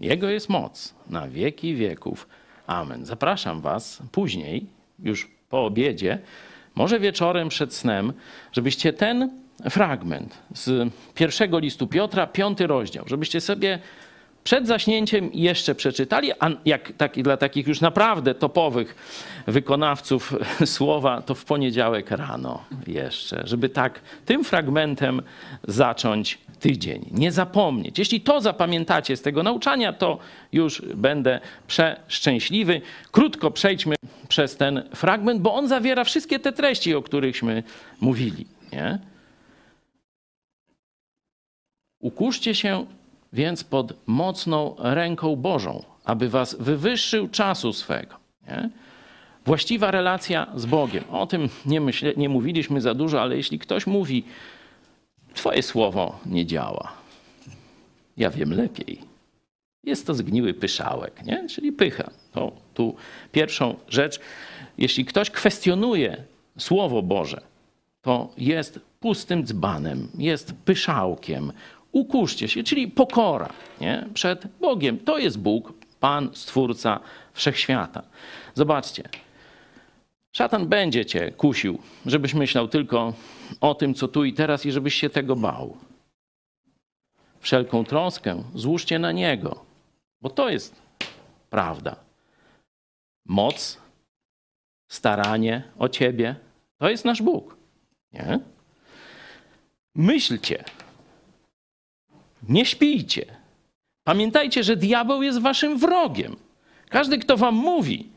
[0.00, 2.28] Jego jest moc na wieki wieków.
[2.66, 3.06] Amen.
[3.06, 4.66] Zapraszam Was później,
[4.98, 6.18] już po obiedzie,
[6.74, 8.12] może wieczorem przed snem,
[8.52, 9.30] żebyście ten
[9.70, 13.78] fragment z pierwszego listu Piotra, piąty rozdział, żebyście sobie
[14.44, 18.94] przed zaśnięciem jeszcze przeczytali, a jak taki, dla takich już naprawdę topowych
[19.46, 25.22] wykonawców słowa, to w poniedziałek rano jeszcze, żeby tak tym fragmentem
[25.68, 27.06] zacząć tydzień.
[27.10, 27.98] Nie zapomnieć.
[27.98, 30.18] Jeśli to zapamiętacie z tego nauczania, to
[30.52, 32.80] już będę przeszczęśliwy.
[33.10, 33.94] Krótko przejdźmy
[34.28, 37.62] przez ten fragment, bo on zawiera wszystkie te treści, o którychśmy
[38.00, 38.46] mówili.
[38.72, 38.98] Nie?
[42.00, 42.86] Ukuszcie się
[43.32, 48.16] więc pod mocną ręką Bożą, aby was wywyższył czasu swego.
[48.48, 48.70] Nie?
[49.46, 51.04] Właściwa relacja z Bogiem.
[51.10, 51.80] O tym nie,
[52.16, 54.24] nie mówiliśmy za dużo, ale jeśli ktoś mówi,
[55.34, 56.92] Twoje słowo nie działa,
[58.16, 59.00] ja wiem lepiej.
[59.84, 61.48] Jest to zgniły pyszałek, nie?
[61.48, 62.10] czyli pycha.
[62.32, 62.94] To tu
[63.32, 64.20] pierwszą rzecz.
[64.78, 66.24] Jeśli ktoś kwestionuje
[66.58, 67.40] Słowo Boże,
[68.02, 71.52] to jest pustym dzbanem, jest pyszałkiem,
[71.92, 73.48] ukuszcie się, czyli pokora
[73.80, 74.06] nie?
[74.14, 74.98] przed Bogiem.
[74.98, 77.00] To jest Bóg, Pan, Stwórca
[77.32, 78.02] Wszechświata.
[78.54, 79.02] Zobaczcie,
[80.32, 83.12] szatan będzie cię kusił, żebyś myślał tylko
[83.60, 85.76] o tym, co tu i teraz i żebyś się tego bał.
[87.40, 89.64] Wszelką troskę złóżcie na Niego,
[90.20, 90.82] bo to jest
[91.50, 91.96] prawda.
[93.26, 93.78] Moc,
[94.88, 96.36] staranie o Ciebie,
[96.78, 97.56] to jest nasz Bóg.
[98.12, 98.40] Nie?
[99.94, 100.64] Myślcie,
[102.48, 103.36] nie śpijcie.
[104.04, 106.36] Pamiętajcie, że diabeł jest waszym wrogiem.
[106.88, 108.09] Każdy, kto wam mówi,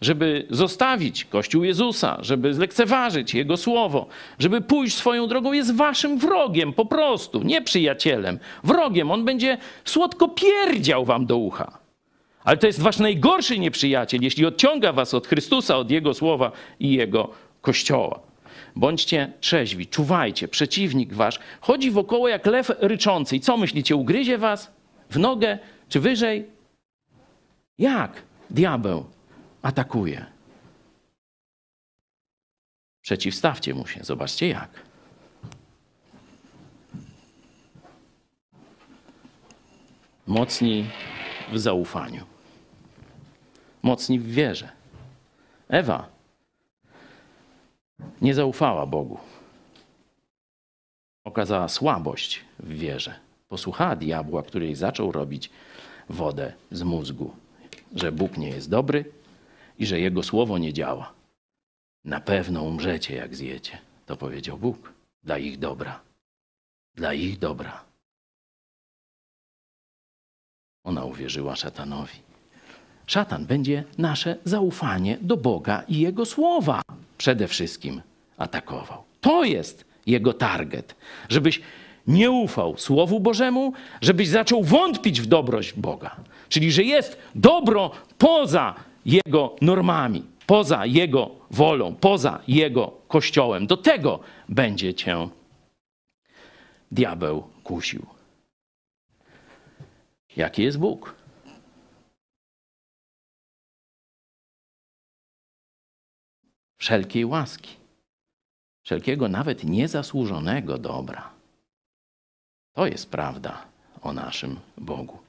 [0.00, 4.06] żeby zostawić Kościół Jezusa, żeby zlekceważyć Jego słowo,
[4.38, 8.38] żeby pójść swoją drogą, jest waszym wrogiem po prostu, nie przyjacielem.
[8.64, 9.10] Wrogiem.
[9.10, 11.78] On będzie słodko pierdział wam do ucha.
[12.44, 16.92] Ale to jest wasz najgorszy nieprzyjaciel, jeśli odciąga was od Chrystusa, od Jego słowa i
[16.92, 17.30] Jego
[17.60, 18.20] kościoła.
[18.76, 20.48] Bądźcie trzeźwi, czuwajcie.
[20.48, 23.36] Przeciwnik wasz chodzi wokoło jak lew ryczący.
[23.36, 24.72] I co myślicie, ugryzie was
[25.10, 25.58] w nogę
[25.88, 26.46] czy wyżej?
[27.78, 29.04] Jak diabeł
[29.62, 30.26] atakuje?
[33.02, 34.70] Przeciwstawcie mu się, zobaczcie jak.
[40.26, 40.90] Mocni
[41.52, 42.24] w zaufaniu,
[43.82, 44.68] mocni w wierze.
[45.68, 46.08] Ewa
[48.22, 49.18] nie zaufała Bogu.
[51.24, 53.14] Okazała słabość w wierze.
[53.48, 55.50] Posłuchała diabła, który jej zaczął robić
[56.08, 57.34] wodę z mózgu,
[57.94, 59.04] że Bóg nie jest dobry
[59.78, 61.12] i że Jego słowo nie działa.
[62.04, 63.78] Na pewno umrzecie, jak zjecie.
[64.06, 64.92] To powiedział Bóg.
[65.24, 66.00] Dla ich dobra.
[66.94, 67.84] Dla ich dobra.
[70.84, 72.18] Ona uwierzyła szatanowi.
[73.06, 76.82] Szatan będzie nasze zaufanie do Boga i Jego słowa
[77.18, 78.02] przede wszystkim
[78.38, 79.04] atakował.
[79.20, 80.94] To jest jego target.
[81.28, 81.60] Żebyś
[82.06, 86.16] nie ufał Słowu Bożemu, żebyś zaczął wątpić w dobrość Boga.
[86.48, 88.74] Czyli, że jest dobro poza
[89.08, 93.66] Jego normami, poza Jego wolą, poza Jego kościołem.
[93.66, 95.28] Do tego będzie cię
[96.92, 98.06] diabeł kusił.
[100.36, 101.14] Jaki jest Bóg?
[106.78, 107.76] Wszelkiej łaski,
[108.84, 111.30] wszelkiego nawet niezasłużonego dobra.
[112.72, 113.66] To jest prawda
[114.02, 115.27] o naszym Bogu.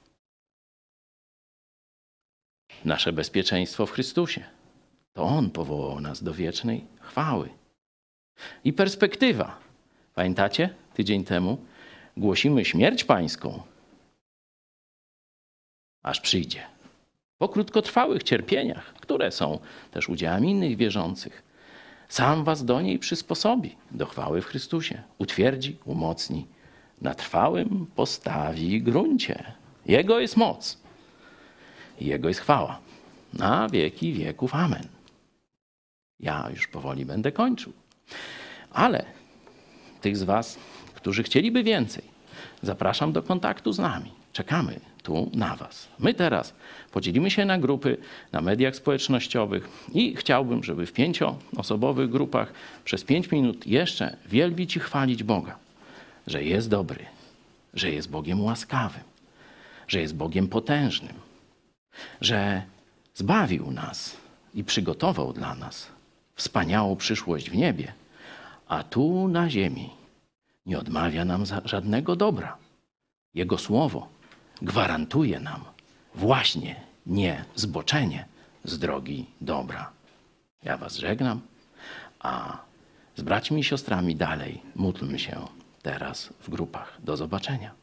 [2.84, 4.44] Nasze bezpieczeństwo w Chrystusie.
[5.12, 7.48] To On powołał nas do wiecznej chwały.
[8.64, 9.58] I perspektywa.
[10.14, 10.74] Pamiętacie?
[10.94, 11.58] Tydzień temu
[12.16, 13.62] głosimy śmierć pańską,
[16.02, 16.62] aż przyjdzie.
[17.38, 19.58] Po krótkotrwałych cierpieniach, które są
[19.90, 21.42] też udziałem innych wierzących,
[22.08, 26.46] sam was do niej przysposobi, do chwały w Chrystusie, utwierdzi, umocni,
[27.00, 29.52] na trwałym postawi gruncie.
[29.86, 30.79] Jego jest moc,
[32.00, 32.78] Jego jest chwała.
[33.32, 34.54] Na wieki wieków.
[34.54, 34.88] Amen.
[36.20, 37.72] Ja już powoli będę kończył.
[38.72, 39.04] Ale
[40.00, 40.58] tych z Was,
[40.94, 42.04] którzy chcieliby więcej,
[42.62, 44.10] zapraszam do kontaktu z nami.
[44.32, 45.88] Czekamy tu na Was.
[45.98, 46.54] My teraz
[46.92, 47.96] podzielimy się na grupy
[48.32, 52.52] na mediach społecznościowych i chciałbym, żeby w pięcioosobowych grupach
[52.84, 55.56] przez pięć minut jeszcze wielbić i chwalić Boga,
[56.26, 57.04] że jest dobry,
[57.74, 59.02] że jest Bogiem łaskawym,
[59.88, 61.14] że jest Bogiem potężnym,
[62.20, 62.62] że
[63.14, 64.16] zbawił nas
[64.54, 65.88] i przygotował dla nas
[66.34, 67.92] wspaniałą przyszłość w niebie,
[68.68, 69.90] a tu na ziemi
[70.66, 72.56] nie odmawia nam żadnego dobra.
[73.34, 74.08] Jego słowo
[74.62, 75.64] gwarantuje nam
[76.14, 78.24] właśnie nie zboczenie
[78.64, 79.90] z drogi dobra.
[80.62, 81.40] Ja Was żegnam,
[82.18, 82.58] a
[83.16, 85.46] z braćmi i siostrami dalej módlmy się
[85.82, 86.98] teraz w grupach.
[87.02, 87.79] Do zobaczenia.